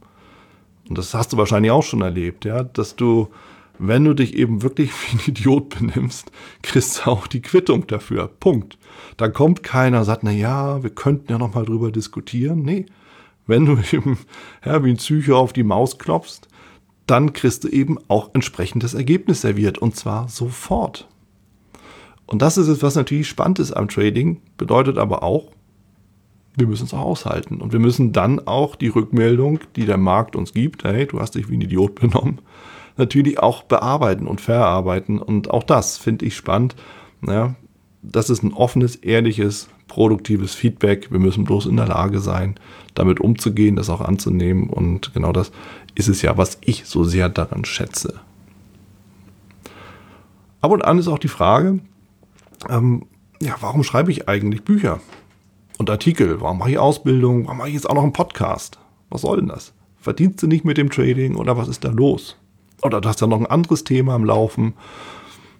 Und 0.89 0.97
das 0.97 1.13
hast 1.13 1.33
du 1.33 1.37
wahrscheinlich 1.37 1.71
auch 1.71 1.83
schon 1.83 2.01
erlebt, 2.01 2.45
ja, 2.45 2.63
dass 2.63 2.95
du, 2.95 3.27
wenn 3.83 4.05
du 4.05 4.13
dich 4.13 4.35
eben 4.35 4.61
wirklich 4.61 4.91
wie 4.91 5.17
ein 5.17 5.21
Idiot 5.27 5.69
benimmst, 5.69 6.31
kriegst 6.61 6.99
du 6.99 7.09
auch 7.09 7.25
die 7.25 7.41
Quittung 7.41 7.87
dafür. 7.87 8.27
Punkt. 8.27 8.77
Da 9.17 9.27
kommt 9.27 9.63
keiner 9.63 10.05
sagt, 10.05 10.23
na 10.23 10.31
ja, 10.31 10.83
wir 10.83 10.91
könnten 10.91 11.31
ja 11.31 11.39
noch 11.39 11.55
mal 11.55 11.65
drüber 11.65 11.91
diskutieren. 11.91 12.61
Nee, 12.61 12.85
wenn 13.47 13.65
du 13.65 13.77
eben 13.91 14.19
ja, 14.63 14.83
wie 14.83 14.91
ein 14.91 14.97
Psycho 14.97 15.35
auf 15.35 15.51
die 15.51 15.63
Maus 15.63 15.97
klopfst, 15.97 16.41
dann 17.07 17.33
kriegst 17.33 17.63
du 17.63 17.69
eben 17.69 17.97
auch 18.07 18.29
entsprechendes 18.33 18.93
Ergebnis 18.93 19.41
serviert 19.41 19.79
und 19.79 19.95
zwar 19.95 20.29
sofort. 20.29 21.07
Und 22.27 22.41
das 22.41 22.57
ist 22.57 22.67
es, 22.67 22.83
was 22.83 22.95
natürlich 22.95 23.27
spannend 23.27 23.59
ist 23.59 23.73
am 23.73 23.89
Trading, 23.89 24.41
bedeutet 24.57 24.97
aber 24.97 25.23
auch, 25.23 25.51
wir 26.55 26.67
müssen 26.67 26.85
es 26.85 26.93
auch 26.93 26.99
aushalten. 26.99 27.61
Und 27.61 27.73
wir 27.73 27.79
müssen 27.79 28.13
dann 28.13 28.45
auch 28.45 28.75
die 28.75 28.89
Rückmeldung, 28.89 29.59
die 29.75 29.85
der 29.85 29.97
Markt 29.97 30.35
uns 30.35 30.53
gibt, 30.53 30.83
hey, 30.83 31.07
du 31.07 31.19
hast 31.19 31.35
dich 31.35 31.49
wie 31.49 31.57
ein 31.57 31.61
Idiot 31.61 31.95
benommen, 31.95 32.39
natürlich 32.97 33.39
auch 33.39 33.63
bearbeiten 33.63 34.27
und 34.27 34.41
verarbeiten. 34.41 35.19
Und 35.19 35.49
auch 35.49 35.63
das 35.63 35.97
finde 35.97 36.25
ich 36.25 36.35
spannend. 36.35 36.75
Ja, 37.25 37.55
das 38.01 38.29
ist 38.29 38.43
ein 38.43 38.53
offenes, 38.53 38.95
ehrliches 38.95 39.69
produktives 39.87 40.55
Feedback. 40.55 41.11
Wir 41.11 41.19
müssen 41.19 41.43
bloß 41.43 41.65
in 41.65 41.77
der 41.77 41.87
Lage 41.87 42.19
sein, 42.19 42.55
damit 42.93 43.19
umzugehen, 43.19 43.75
das 43.75 43.89
auch 43.89 44.01
anzunehmen. 44.01 44.69
Und 44.69 45.13
genau 45.13 45.31
das 45.33 45.51
ist 45.95 46.07
es 46.07 46.21
ja, 46.21 46.37
was 46.37 46.57
ich 46.61 46.85
so 46.85 47.03
sehr 47.03 47.29
daran 47.29 47.65
schätze. 47.65 48.19
Ab 50.61 50.71
und 50.71 50.85
an 50.85 50.99
ist 50.99 51.07
auch 51.07 51.19
die 51.19 51.27
Frage, 51.27 51.79
ähm, 52.69 53.05
ja, 53.41 53.55
warum 53.59 53.83
schreibe 53.83 54.11
ich 54.11 54.29
eigentlich 54.29 54.63
Bücher 54.63 55.01
und 55.77 55.89
Artikel? 55.89 56.39
Warum 56.41 56.59
mache 56.59 56.71
ich 56.71 56.77
Ausbildung? 56.77 57.45
Warum 57.45 57.57
mache 57.57 57.69
ich 57.69 57.73
jetzt 57.73 57.89
auch 57.89 57.95
noch 57.95 58.03
einen 58.03 58.13
Podcast? 58.13 58.77
Was 59.09 59.21
soll 59.21 59.37
denn 59.37 59.47
das? 59.47 59.73
Verdienst 59.99 60.41
du 60.41 60.47
nicht 60.47 60.63
mit 60.63 60.77
dem 60.77 60.89
Trading 60.89 61.35
oder 61.35 61.57
was 61.57 61.67
ist 61.67 61.83
da 61.83 61.89
los? 61.89 62.37
Oder 62.81 63.01
du 63.01 63.09
hast 63.09 63.21
ja 63.21 63.27
noch 63.27 63.39
ein 63.39 63.45
anderes 63.45 63.83
Thema 63.83 64.15
am 64.15 64.25
Laufen. 64.25 64.73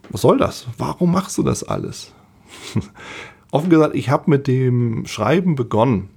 Was 0.09 0.21
soll 0.21 0.37
das? 0.37 0.67
Warum 0.77 1.11
machst 1.11 1.37
du 1.37 1.43
das 1.43 1.63
alles? 1.63 2.13
Offen 3.51 3.69
gesagt, 3.69 3.95
ich 3.95 4.09
habe 4.09 4.29
mit 4.29 4.47
dem 4.47 5.05
Schreiben 5.05 5.55
begonnen, 5.55 6.09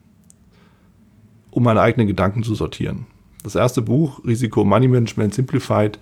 um 1.51 1.63
meine 1.63 1.81
eigenen 1.81 2.07
Gedanken 2.07 2.43
zu 2.43 2.55
sortieren. 2.55 3.07
Das 3.43 3.55
erste 3.55 3.83
Buch, 3.83 4.25
Risiko 4.25 4.65
Money 4.65 4.89
Management 4.89 5.35
Simplified, 5.35 5.99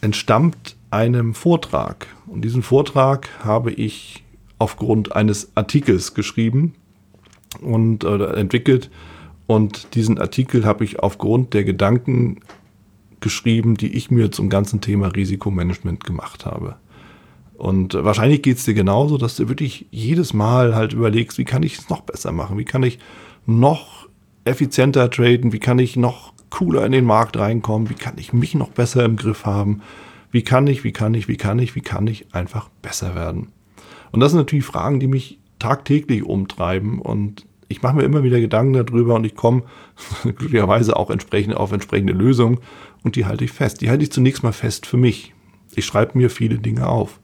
entstammt 0.00 0.76
einem 0.90 1.34
Vortrag. 1.34 2.06
Und 2.26 2.42
diesen 2.42 2.62
Vortrag 2.62 3.28
habe 3.44 3.72
ich 3.72 4.24
aufgrund 4.58 5.14
eines 5.14 5.50
Artikels 5.54 6.14
geschrieben 6.14 6.74
und 7.60 8.04
äh, 8.04 8.32
entwickelt. 8.34 8.90
Und 9.46 9.94
diesen 9.94 10.18
Artikel 10.18 10.64
habe 10.64 10.84
ich 10.84 11.00
aufgrund 11.00 11.54
der 11.54 11.64
Gedanken 11.64 12.40
geschrieben, 13.20 13.76
die 13.76 13.94
ich 13.94 14.10
mir 14.10 14.30
zum 14.30 14.48
ganzen 14.48 14.80
Thema 14.80 15.08
Risikomanagement 15.08 16.04
gemacht 16.04 16.46
habe. 16.46 16.76
Und 17.54 17.94
wahrscheinlich 17.94 18.42
geht 18.42 18.58
es 18.58 18.64
dir 18.64 18.74
genauso, 18.74 19.18
dass 19.18 19.36
du 19.36 19.48
wirklich 19.48 19.86
jedes 19.90 20.32
Mal 20.32 20.76
halt 20.76 20.92
überlegst, 20.92 21.38
wie 21.38 21.44
kann 21.44 21.64
ich 21.64 21.76
es 21.76 21.88
noch 21.88 22.02
besser 22.02 22.30
machen? 22.30 22.56
Wie 22.56 22.64
kann 22.64 22.84
ich 22.84 23.00
noch 23.46 24.08
effizienter 24.44 25.10
traden? 25.10 25.52
Wie 25.52 25.58
kann 25.58 25.80
ich 25.80 25.96
noch 25.96 26.32
cooler 26.50 26.86
in 26.86 26.92
den 26.92 27.04
Markt 27.04 27.36
reinkommen? 27.36 27.90
Wie 27.90 27.94
kann 27.94 28.14
ich 28.16 28.32
mich 28.32 28.54
noch 28.54 28.70
besser 28.70 29.04
im 29.04 29.16
Griff 29.16 29.44
haben? 29.44 29.82
Wie 30.30 30.42
kann 30.42 30.66
ich, 30.66 30.84
wie 30.84 30.92
kann 30.92 31.14
ich, 31.14 31.26
wie 31.26 31.36
kann 31.36 31.58
ich, 31.58 31.74
wie 31.74 31.80
kann 31.80 32.06
ich 32.06 32.32
einfach 32.32 32.68
besser 32.82 33.14
werden? 33.14 33.48
Und 34.12 34.20
das 34.20 34.32
sind 34.32 34.38
natürlich 34.38 34.64
Fragen, 34.64 35.00
die 35.00 35.06
mich 35.06 35.38
tagtäglich 35.58 36.22
umtreiben 36.22 37.00
und 37.00 37.46
ich 37.68 37.82
mache 37.82 37.96
mir 37.96 38.04
immer 38.04 38.22
wieder 38.22 38.40
Gedanken 38.40 38.72
darüber 38.72 39.14
und 39.14 39.24
ich 39.24 39.34
komme 39.34 39.62
glücklicherweise 40.22 40.96
auch 40.96 41.10
entsprechend 41.10 41.56
auf 41.56 41.72
entsprechende 41.72 42.14
Lösungen 42.14 42.58
und 43.02 43.16
die 43.16 43.26
halte 43.26 43.44
ich 43.44 43.52
fest. 43.52 43.80
Die 43.80 43.90
halte 43.90 44.04
ich 44.04 44.12
zunächst 44.12 44.42
mal 44.42 44.52
fest 44.52 44.86
für 44.86 44.96
mich. 44.96 45.34
Ich 45.74 45.84
schreibe 45.84 46.18
mir 46.18 46.30
viele 46.30 46.58
Dinge 46.58 46.86
auf. 46.86 47.20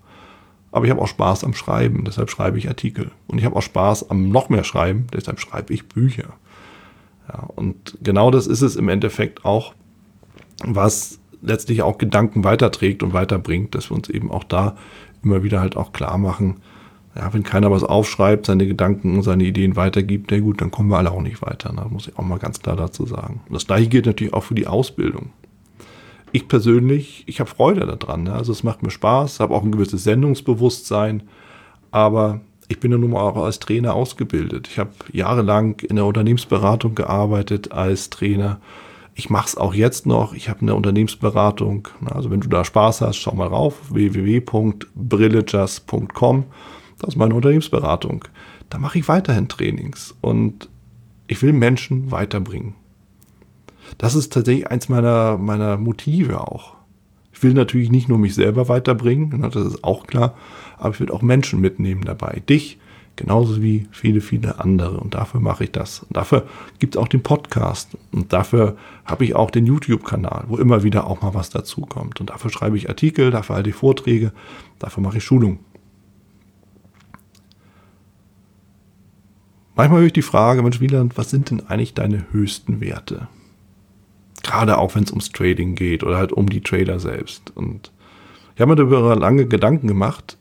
Aber 0.71 0.85
ich 0.85 0.91
habe 0.91 1.01
auch 1.01 1.09
Spaß 1.09 1.45
am 1.45 1.55
Schreiben, 1.55 2.05
deshalb 2.05 2.31
schreibe 2.31 2.59
ich 2.59 2.69
Artikel. 2.69 3.13
Und 3.29 3.39
ich 3.39 3.45
habe 3.45 3.55
auch 3.55 3.63
Spaß 3.63 4.11
am 4.11 4.31
noch 4.31 4.49
mehr 4.49 4.65
Schreiben, 4.65 5.07
deshalb 5.13 5.39
schreibe 5.39 5.73
ich 5.73 5.89
Bücher. 5.89 6.35
Ja, 7.29 7.45
und 7.55 7.97
genau 8.03 8.31
das 8.31 8.47
ist 8.47 8.61
es 8.61 8.75
im 8.75 8.89
Endeffekt 8.89 9.45
auch, 9.45 9.75
was 10.65 11.21
letztlich 11.43 11.83
auch 11.83 11.99
Gedanken 11.99 12.43
weiterträgt 12.43 13.03
und 13.03 13.13
weiterbringt, 13.13 13.75
dass 13.75 13.91
wir 13.91 13.97
uns 13.97 14.09
eben 14.09 14.31
auch 14.31 14.45
da 14.45 14.77
immer 15.23 15.43
wieder 15.43 15.61
halt 15.61 15.77
auch 15.77 15.93
klar 15.93 16.19
machen, 16.19 16.57
ja, 17.17 17.33
wenn 17.33 17.45
keiner 17.45 17.71
was 17.71 17.85
aufschreibt, 17.85 18.47
seine 18.47 18.67
Gedanken 18.67 19.15
und 19.15 19.23
seine 19.23 19.45
Ideen 19.45 19.77
weitergibt, 19.77 20.31
na 20.33 20.41
gut, 20.41 20.61
dann 20.61 20.71
kommen 20.71 20.91
wir 20.91 20.99
alle 20.99 21.13
auch 21.13 21.23
nicht 21.23 21.43
weiter. 21.43 21.73
Ne? 21.73 21.87
muss 21.89 22.09
ich 22.09 22.19
auch 22.19 22.25
mal 22.25 22.39
ganz 22.39 22.61
klar 22.61 22.75
dazu 22.75 23.07
sagen. 23.07 23.41
Und 23.47 23.55
das 23.55 23.67
gleiche 23.67 23.89
gilt 23.89 24.07
natürlich 24.07 24.35
auch 24.35 24.43
für 24.43 24.55
die 24.55 24.67
Ausbildung. 24.67 25.31
Ich 26.35 26.49
persönlich, 26.49 27.25
ich 27.27 27.41
habe 27.41 27.49
Freude 27.49 27.87
daran. 27.87 28.25
Ne? 28.25 28.33
Also 28.33 28.53
es 28.53 28.65
macht 28.65 28.83
mir 28.83 28.91
Spaß, 28.91 29.41
habe 29.41 29.55
auch 29.55 29.63
ein 29.63 29.73
gewisses 29.73 30.05
Sendungsbewusstsein, 30.05 31.23
aber 31.91 32.41
ich 32.69 32.81
bin 32.81 32.91
ja 32.91 32.99
nun 32.99 33.13
mal 33.13 33.21
auch 33.21 33.37
als 33.37 33.61
Trainer 33.61 33.95
ausgebildet. 33.95 34.69
Ich 34.69 34.79
habe 34.79 34.91
jahrelang 35.13 35.81
in 35.81 35.97
der 35.97 36.07
Unternehmensberatung 36.07 36.95
gearbeitet 36.95 37.73
als 37.73 38.11
Trainer 38.11 38.61
ich 39.15 39.31
mache 39.31 39.47
es 39.47 39.57
auch 39.57 39.73
jetzt 39.75 40.07
noch. 40.07 40.35
Ich 40.35 40.49
habe 40.49 40.63
eine 40.63 40.75
Unternehmensberatung. 40.75 41.87
Also 42.05 42.33
wenn 42.33 42.41
du 42.41 42.49
da 42.49 42.65
Spaß 42.65 43.01
hast, 43.01 43.15
schau 43.17 43.33
mal 43.35 43.47
rauf. 43.47 43.93
www.brillegers.com. 43.93 46.45
Das 46.99 47.11
ist 47.11 47.17
meine 47.17 47.35
Unternehmensberatung. 47.35 48.25
Da 48.71 48.79
mache 48.79 48.99
ich 48.99 49.07
weiterhin 49.09 49.47
Trainings 49.49 50.17
und 50.21 50.69
ich 51.27 51.43
will 51.43 51.53
Menschen 51.53 52.11
weiterbringen. 52.11 52.75
Das 53.99 54.15
ist 54.15 54.33
tatsächlich 54.33 54.71
eins 54.71 54.89
meiner, 54.89 55.39
meiner 55.39 55.77
Motive 55.77 56.41
auch. 56.41 56.75
Ich 57.33 57.43
will 57.43 57.55
natürlich 57.55 57.91
nicht 57.91 58.09
nur 58.09 58.19
mich 58.19 58.35
selber 58.35 58.69
weiterbringen, 58.69 59.43
das 59.43 59.57
ist 59.57 59.85
auch 59.85 60.07
klar, 60.07 60.35
aber 60.79 60.95
ich 60.95 61.01
will 61.01 61.11
auch 61.11 61.23
Menschen 61.23 61.61
mitnehmen 61.61 62.03
dabei. 62.05 62.43
Dich, 62.49 62.79
Genauso 63.17 63.63
wie 63.63 63.87
viele, 63.93 64.21
viele 64.21 64.59
andere. 64.59 64.99
Und 64.99 65.15
dafür 65.15 65.41
mache 65.41 65.65
ich 65.65 65.71
das. 65.71 66.01
Und 66.01 66.17
dafür 66.17 66.47
gibt 66.81 66.97
es 66.97 67.01
auch 67.01 67.07
den 67.07 67.23
Podcast. 67.23 67.97
Und 68.13 68.33
dafür 68.33 68.77
habe 69.05 69.25
ich 69.25 69.37
auch 69.37 69.51
den 69.51 69.67
YouTube-Kanal, 69.67 70.45
wo 70.49 70.57
immer 70.57 70.83
wieder 70.83 71.07
auch 71.07 71.23
mal 71.23 71.33
was 71.33 71.51
dazukommt. 71.51 72.21
Und 72.21 72.31
dafür 72.31 72.51
schreibe 72.51 72.77
ich 72.77 72.89
Artikel, 72.89 73.31
dafür 73.31 73.57
halte 73.57 73.71
ich 73.71 73.77
Vorträge, 73.77 74.33
dafür 74.81 75.03
mache 75.03 75.19
ich 75.19 75.25
Schulung. 75.25 75.61
Manchmal 79.77 80.01
höre 80.01 80.07
ich 80.07 80.13
die 80.13 80.23
Frage, 80.23 80.63
Mensch, 80.63 80.81
Wieland, 80.81 81.17
was 81.17 81.31
sind 81.31 81.51
denn 81.51 81.67
eigentlich 81.69 81.95
deine 81.95 82.27
höchsten 82.33 82.81
Werte? 82.81 83.29
Gerade 84.45 84.79
auch 84.79 84.95
wenn 84.95 85.03
es 85.03 85.11
ums 85.11 85.31
Trading 85.31 85.75
geht 85.75 86.05
oder 86.05 86.17
halt 86.17 86.33
um 86.33 86.49
die 86.49 86.61
Trader 86.61 87.01
selbst. 87.01 87.51
Und 87.57 87.91
ich 88.55 88.61
habe 88.61 88.71
mir 88.71 88.77
darüber 88.77 89.17
lange 89.17 89.47
Gedanken 89.47 89.89
gemacht 89.89 90.39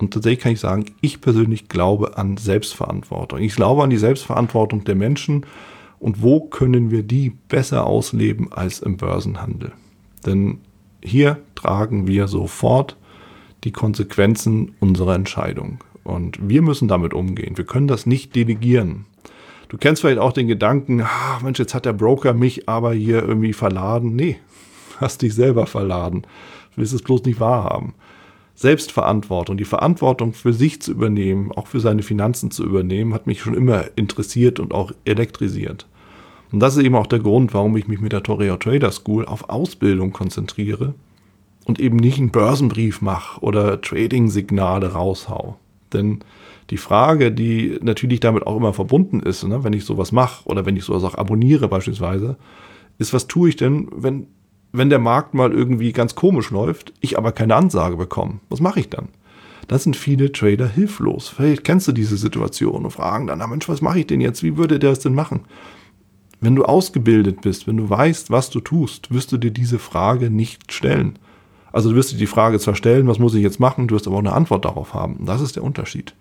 und 0.00 0.14
tatsächlich 0.14 0.40
kann 0.40 0.52
ich 0.52 0.60
sagen, 0.60 0.86
ich 1.02 1.20
persönlich 1.20 1.68
glaube 1.68 2.16
an 2.16 2.38
Selbstverantwortung. 2.38 3.40
Ich 3.40 3.54
glaube 3.54 3.82
an 3.82 3.90
die 3.90 3.98
Selbstverantwortung 3.98 4.84
der 4.84 4.94
Menschen 4.94 5.44
und 5.98 6.22
wo 6.22 6.40
können 6.40 6.90
wir 6.90 7.02
die 7.02 7.30
besser 7.48 7.86
ausleben 7.86 8.50
als 8.50 8.80
im 8.80 8.96
Börsenhandel. 8.96 9.72
Denn 10.24 10.58
hier 11.02 11.38
tragen 11.54 12.06
wir 12.06 12.28
sofort 12.28 12.96
die 13.64 13.72
Konsequenzen 13.72 14.72
unserer 14.80 15.14
Entscheidung. 15.14 15.78
Und 16.02 16.48
wir 16.48 16.62
müssen 16.62 16.88
damit 16.88 17.12
umgehen. 17.12 17.58
Wir 17.58 17.66
können 17.66 17.88
das 17.88 18.06
nicht 18.06 18.34
delegieren. 18.34 19.04
Du 19.70 19.78
kennst 19.78 20.02
vielleicht 20.02 20.18
auch 20.18 20.32
den 20.32 20.48
Gedanken, 20.48 21.00
ah, 21.00 21.38
Mensch, 21.42 21.60
jetzt 21.60 21.74
hat 21.74 21.86
der 21.86 21.92
Broker 21.92 22.34
mich 22.34 22.68
aber 22.68 22.92
hier 22.92 23.22
irgendwie 23.22 23.52
verladen. 23.52 24.16
Nee, 24.16 24.36
hast 25.00 25.22
dich 25.22 25.32
selber 25.34 25.66
verladen. 25.66 26.22
Du 26.72 26.78
willst 26.78 26.92
es 26.92 27.02
bloß 27.02 27.22
nicht 27.22 27.38
wahrhaben. 27.38 27.94
Selbstverantwortung, 28.56 29.56
die 29.56 29.64
Verantwortung 29.64 30.34
für 30.34 30.52
sich 30.52 30.82
zu 30.82 30.90
übernehmen, 30.90 31.52
auch 31.52 31.68
für 31.68 31.78
seine 31.80 32.02
Finanzen 32.02 32.50
zu 32.50 32.64
übernehmen, 32.64 33.14
hat 33.14 33.28
mich 33.28 33.40
schon 33.40 33.54
immer 33.54 33.84
interessiert 33.96 34.58
und 34.58 34.74
auch 34.74 34.92
elektrisiert. 35.04 35.86
Und 36.50 36.58
das 36.60 36.76
ist 36.76 36.82
eben 36.82 36.96
auch 36.96 37.06
der 37.06 37.20
Grund, 37.20 37.54
warum 37.54 37.76
ich 37.76 37.86
mich 37.86 38.00
mit 38.00 38.12
der 38.12 38.24
Toreo 38.24 38.56
Trader 38.56 38.90
School 38.90 39.24
auf 39.24 39.48
Ausbildung 39.48 40.12
konzentriere 40.12 40.94
und 41.64 41.78
eben 41.78 41.96
nicht 41.96 42.18
einen 42.18 42.32
Börsenbrief 42.32 43.00
mache 43.00 43.40
oder 43.40 43.80
Trading-Signale 43.80 44.92
raushau. 44.92 45.56
Denn 45.92 46.18
die 46.70 46.76
Frage, 46.76 47.32
die 47.32 47.78
natürlich 47.82 48.20
damit 48.20 48.46
auch 48.46 48.56
immer 48.56 48.72
verbunden 48.72 49.20
ist, 49.20 49.44
ne, 49.44 49.64
wenn 49.64 49.72
ich 49.72 49.84
sowas 49.84 50.12
mache 50.12 50.48
oder 50.48 50.64
wenn 50.64 50.76
ich 50.76 50.84
sowas 50.84 51.04
auch 51.04 51.16
abonniere 51.16 51.68
beispielsweise, 51.68 52.36
ist, 52.98 53.12
was 53.12 53.26
tue 53.26 53.48
ich 53.48 53.56
denn, 53.56 53.88
wenn 53.94 54.26
wenn 54.72 54.90
der 54.90 54.98
Markt 54.98 55.34
mal 55.34 55.52
irgendwie 55.52 55.92
ganz 55.92 56.14
komisch 56.14 56.50
läuft, 56.50 56.92
ich 57.00 57.18
aber 57.18 57.32
keine 57.32 57.56
Ansage 57.56 57.96
bekomme, 57.96 58.40
was 58.48 58.60
mache 58.60 58.80
ich 58.80 58.88
dann? 58.88 59.08
Da 59.68 59.78
sind 59.78 59.96
viele 59.96 60.32
Trader 60.32 60.68
hilflos. 60.68 61.28
Vielleicht 61.28 61.64
kennst 61.64 61.86
du 61.88 61.92
diese 61.92 62.16
Situation 62.16 62.84
und 62.84 62.90
fragen 62.90 63.26
dann, 63.26 63.38
na 63.38 63.46
Mensch, 63.46 63.68
was 63.68 63.82
mache 63.82 64.00
ich 64.00 64.06
denn 64.06 64.20
jetzt? 64.20 64.42
Wie 64.42 64.56
würde 64.56 64.78
der 64.78 64.92
es 64.92 64.98
denn 65.00 65.14
machen? 65.14 65.40
Wenn 66.40 66.56
du 66.56 66.64
ausgebildet 66.64 67.42
bist, 67.42 67.66
wenn 67.66 67.76
du 67.76 67.88
weißt, 67.88 68.30
was 68.30 68.50
du 68.50 68.60
tust, 68.60 69.12
wirst 69.12 69.30
du 69.30 69.36
dir 69.36 69.50
diese 69.50 69.78
Frage 69.78 70.30
nicht 70.30 70.72
stellen. 70.72 71.18
Also 71.72 71.90
du 71.90 71.96
wirst 71.96 72.12
dir 72.12 72.16
die 72.16 72.26
Frage 72.26 72.58
zwar 72.58 72.74
stellen, 72.74 73.06
was 73.06 73.18
muss 73.18 73.34
ich 73.34 73.42
jetzt 73.42 73.60
machen, 73.60 73.88
du 73.88 73.94
wirst 73.94 74.06
aber 74.06 74.16
auch 74.16 74.20
eine 74.20 74.32
Antwort 74.32 74.64
darauf 74.64 74.94
haben. 74.94 75.24
Das 75.26 75.40
ist 75.40 75.56
der 75.56 75.62
Unterschied. 75.62 76.14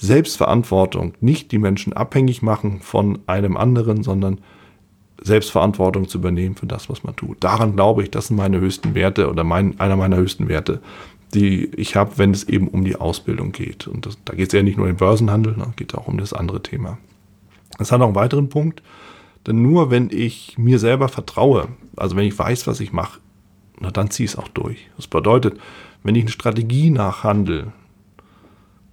Selbstverantwortung, 0.00 1.12
nicht 1.20 1.52
die 1.52 1.58
Menschen 1.58 1.92
abhängig 1.92 2.40
machen 2.40 2.80
von 2.80 3.18
einem 3.26 3.58
anderen, 3.58 4.02
sondern 4.02 4.40
Selbstverantwortung 5.22 6.08
zu 6.08 6.18
übernehmen 6.18 6.56
für 6.56 6.66
das, 6.66 6.88
was 6.88 7.04
man 7.04 7.14
tut. 7.14 7.44
Daran 7.44 7.76
glaube 7.76 8.02
ich, 8.02 8.10
das 8.10 8.28
sind 8.28 8.36
meine 8.36 8.60
höchsten 8.60 8.94
Werte 8.94 9.28
oder 9.28 9.44
mein, 9.44 9.78
einer 9.78 9.96
meiner 9.96 10.16
höchsten 10.16 10.48
Werte, 10.48 10.80
die 11.34 11.66
ich 11.76 11.96
habe, 11.96 12.16
wenn 12.16 12.30
es 12.30 12.44
eben 12.44 12.68
um 12.68 12.82
die 12.82 12.96
Ausbildung 12.96 13.52
geht. 13.52 13.88
Und 13.88 14.06
das, 14.06 14.16
da 14.24 14.34
geht 14.34 14.48
es 14.48 14.52
ja 14.54 14.62
nicht 14.62 14.78
nur 14.78 14.86
um 14.86 14.92
den 14.92 14.96
Börsenhandel, 14.96 15.54
da 15.58 15.70
geht 15.76 15.94
auch 15.94 16.08
um 16.08 16.16
das 16.16 16.32
andere 16.32 16.62
Thema. 16.62 16.96
Es 17.78 17.92
hat 17.92 17.98
noch 17.98 18.06
einen 18.06 18.14
weiteren 18.14 18.48
Punkt, 18.48 18.82
denn 19.46 19.60
nur 19.60 19.90
wenn 19.90 20.08
ich 20.10 20.56
mir 20.56 20.78
selber 20.78 21.08
vertraue, 21.08 21.68
also 21.96 22.16
wenn 22.16 22.26
ich 22.26 22.38
weiß, 22.38 22.66
was 22.66 22.80
ich 22.80 22.94
mache, 22.94 23.20
na, 23.78 23.90
dann 23.90 24.10
ziehe 24.10 24.24
ich 24.24 24.32
es 24.32 24.38
auch 24.38 24.48
durch. 24.48 24.88
Das 24.96 25.06
bedeutet, 25.06 25.60
wenn 26.02 26.14
ich 26.14 26.22
eine 26.22 26.30
Strategie 26.30 26.88
nachhandle, 26.88 27.72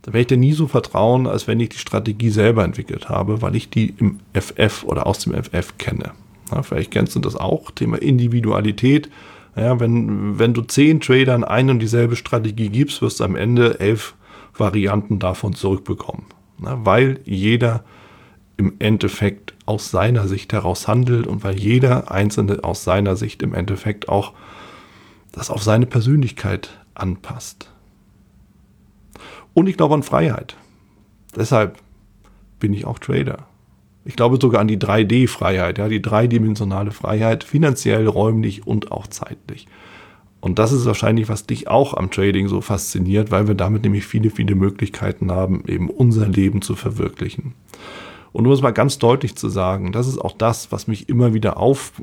dann 0.08 0.14
werde 0.14 0.22
ich 0.22 0.28
dir 0.28 0.38
nie 0.38 0.54
so 0.54 0.70
vertrauen, 0.70 1.28
als 1.28 1.48
wenn 1.48 1.60
ich 1.60 1.68
die 1.68 1.80
Strategie 1.80 2.30
selber 2.30 2.64
entwickelt 2.64 3.10
habe, 3.10 3.42
weil 3.42 3.58
ich 3.58 3.70
die 3.70 3.94
im 3.98 4.22
FF 4.34 4.86
oder 4.86 5.06
aus 5.06 5.20
dem 5.20 5.34
FF 5.34 5.78
kenne. 5.78 6.14
Ja, 6.50 6.64
vielleicht 6.64 6.92
kennst 6.92 7.18
du 7.18 7.20
das 7.20 7.36
auch, 7.36 7.72
Thema 7.72 8.02
Individualität. 8.02 9.10
Ja, 9.58 9.82
wenn, 9.82 10.40
wenn 10.40 10.54
du 10.54 10.62
zehn 10.62 11.02
Tradern 11.02 11.44
eine 11.44 11.72
und 11.72 11.80
dieselbe 11.80 12.16
Strategie 12.16 12.70
gibst, 12.70 13.02
wirst 13.02 13.20
du 13.20 13.26
am 13.26 13.36
Ende 13.36 13.82
elf 13.82 14.16
Varianten 14.54 15.20
davon 15.20 15.52
zurückbekommen. 15.52 16.24
Na, 16.58 16.86
weil 16.86 17.20
jeder 17.26 17.84
im 18.56 18.76
Endeffekt 18.80 19.56
aus 19.66 19.92
seiner 19.92 20.30
Sicht 20.30 20.54
heraus 20.54 20.88
handelt 20.88 21.28
und 21.28 21.44
weil 21.44 21.60
jeder 21.60 22.10
Einzelne 22.12 22.64
aus 22.64 22.86
seiner 22.86 23.18
Sicht 23.18 23.44
im 23.44 23.54
Endeffekt 23.54 24.08
auch 24.08 24.32
das 25.34 25.50
auf 25.50 25.64
seine 25.64 25.86
Persönlichkeit 25.86 26.70
anpasst. 26.96 27.74
Und 29.58 29.66
ich 29.66 29.76
glaube 29.76 29.96
an 29.96 30.04
Freiheit. 30.04 30.56
Deshalb 31.36 31.80
bin 32.60 32.74
ich 32.74 32.86
auch 32.86 33.00
Trader. 33.00 33.48
Ich 34.06 34.16
glaube 34.16 34.38
sogar 34.40 34.62
an 34.62 34.68
die 34.68 34.78
3D-Freiheit, 34.78 35.80
ja, 35.80 35.88
die 35.88 36.00
dreidimensionale 36.00 36.92
Freiheit, 36.92 37.44
finanziell, 37.44 38.08
räumlich 38.08 38.68
und 38.68 38.92
auch 38.92 39.08
zeitlich. 39.08 39.68
Und 40.42 40.60
das 40.60 40.72
ist 40.72 40.86
wahrscheinlich, 40.86 41.28
was 41.28 41.48
dich 41.48 41.68
auch 41.68 41.96
am 41.96 42.12
Trading 42.12 42.48
so 42.50 42.62
fasziniert, 42.62 43.32
weil 43.32 43.48
wir 43.48 43.56
damit 43.56 43.82
nämlich 43.82 44.06
viele, 44.06 44.30
viele 44.30 44.54
Möglichkeiten 44.54 45.32
haben, 45.32 45.64
eben 45.66 45.90
unser 45.90 46.28
Leben 46.28 46.62
zu 46.62 46.76
verwirklichen. 46.76 47.56
Und 48.34 48.46
um 48.46 48.52
es 48.52 48.62
mal 48.62 48.70
ganz 48.70 49.00
deutlich 49.00 49.36
zu 49.38 49.50
sagen, 49.50 49.92
das 49.92 50.08
ist 50.08 50.20
auch 50.20 50.34
das, 50.34 50.72
was 50.72 50.86
mich 50.86 51.10
immer 51.10 51.34
wieder 51.34 51.58
auf, 51.58 51.94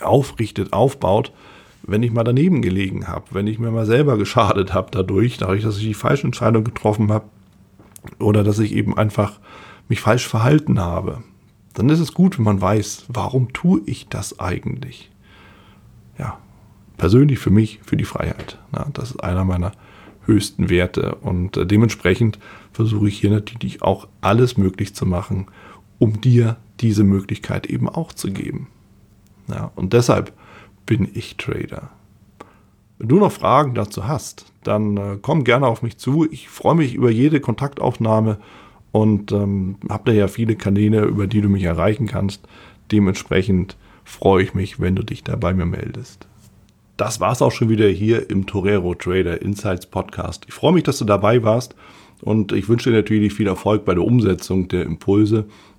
aufrichtet, 0.00 0.72
aufbaut, 0.72 1.32
wenn 1.88 2.02
ich 2.02 2.12
mal 2.12 2.22
daneben 2.22 2.60
gelegen 2.60 3.08
habe, 3.08 3.24
wenn 3.30 3.46
ich 3.46 3.58
mir 3.58 3.70
mal 3.70 3.86
selber 3.86 4.18
geschadet 4.18 4.74
habe 4.74 4.90
dadurch, 4.90 5.38
dadurch, 5.38 5.62
dass 5.62 5.78
ich 5.78 5.84
die 5.84 5.94
falsche 5.94 6.26
Entscheidung 6.26 6.62
getroffen 6.62 7.10
habe 7.10 7.24
oder 8.18 8.44
dass 8.44 8.58
ich 8.58 8.74
eben 8.74 8.96
einfach 8.96 9.40
mich 9.88 10.00
falsch 10.00 10.28
verhalten 10.28 10.78
habe, 10.80 11.22
dann 11.72 11.88
ist 11.88 12.00
es 12.00 12.12
gut, 12.12 12.36
wenn 12.36 12.44
man 12.44 12.60
weiß, 12.60 13.06
warum 13.08 13.52
tue 13.54 13.80
ich 13.86 14.08
das 14.08 14.38
eigentlich? 14.38 15.10
Ja, 16.18 16.38
persönlich 16.98 17.38
für 17.38 17.50
mich, 17.50 17.80
für 17.82 17.96
die 17.96 18.04
Freiheit. 18.04 18.58
Ja, 18.74 18.86
das 18.92 19.12
ist 19.12 19.24
einer 19.24 19.44
meiner 19.44 19.72
höchsten 20.26 20.68
Werte 20.68 21.14
und 21.16 21.56
äh, 21.56 21.64
dementsprechend 21.64 22.38
versuche 22.72 23.08
ich 23.08 23.18
hier 23.18 23.30
natürlich 23.30 23.80
auch 23.80 24.08
alles 24.20 24.58
möglich 24.58 24.94
zu 24.94 25.06
machen, 25.06 25.46
um 25.98 26.20
dir 26.20 26.58
diese 26.80 27.02
Möglichkeit 27.02 27.66
eben 27.66 27.88
auch 27.88 28.12
zu 28.12 28.30
geben. 28.30 28.68
Ja, 29.48 29.72
und 29.74 29.94
deshalb 29.94 30.34
bin 30.88 31.06
ich 31.12 31.36
Trader. 31.36 31.90
Wenn 32.96 33.08
du 33.08 33.18
noch 33.18 33.30
Fragen 33.30 33.74
dazu 33.74 34.08
hast, 34.08 34.46
dann 34.64 34.96
äh, 34.96 35.18
komm 35.20 35.44
gerne 35.44 35.66
auf 35.66 35.82
mich 35.82 35.98
zu. 35.98 36.26
Ich 36.30 36.48
freue 36.48 36.74
mich 36.74 36.94
über 36.94 37.10
jede 37.10 37.40
Kontaktaufnahme 37.40 38.38
und 38.90 39.30
ähm, 39.30 39.76
habe 39.88 40.10
da 40.10 40.12
ja 40.12 40.28
viele 40.28 40.56
Kanäle, 40.56 41.04
über 41.04 41.26
die 41.26 41.42
du 41.42 41.50
mich 41.50 41.62
erreichen 41.62 42.06
kannst. 42.06 42.48
Dementsprechend 42.90 43.76
freue 44.02 44.42
ich 44.42 44.54
mich, 44.54 44.80
wenn 44.80 44.96
du 44.96 45.04
dich 45.04 45.22
da 45.22 45.36
bei 45.36 45.52
mir 45.52 45.66
meldest. 45.66 46.26
Das 46.96 47.20
war 47.20 47.32
es 47.32 47.42
auch 47.42 47.52
schon 47.52 47.68
wieder 47.68 47.86
hier 47.88 48.30
im 48.30 48.46
Torero 48.46 48.94
Trader 48.94 49.42
Insights 49.42 49.86
Podcast. 49.86 50.46
Ich 50.48 50.54
freue 50.54 50.72
mich, 50.72 50.84
dass 50.84 50.98
du 50.98 51.04
dabei 51.04 51.44
warst 51.44 51.74
und 52.22 52.52
ich 52.52 52.68
wünsche 52.70 52.90
dir 52.90 52.96
natürlich 52.96 53.34
viel 53.34 53.46
Erfolg 53.46 53.84
bei 53.84 53.92
der 53.92 54.04
Umsetzung 54.04 54.68
der 54.68 54.84
Impulse. 54.84 55.44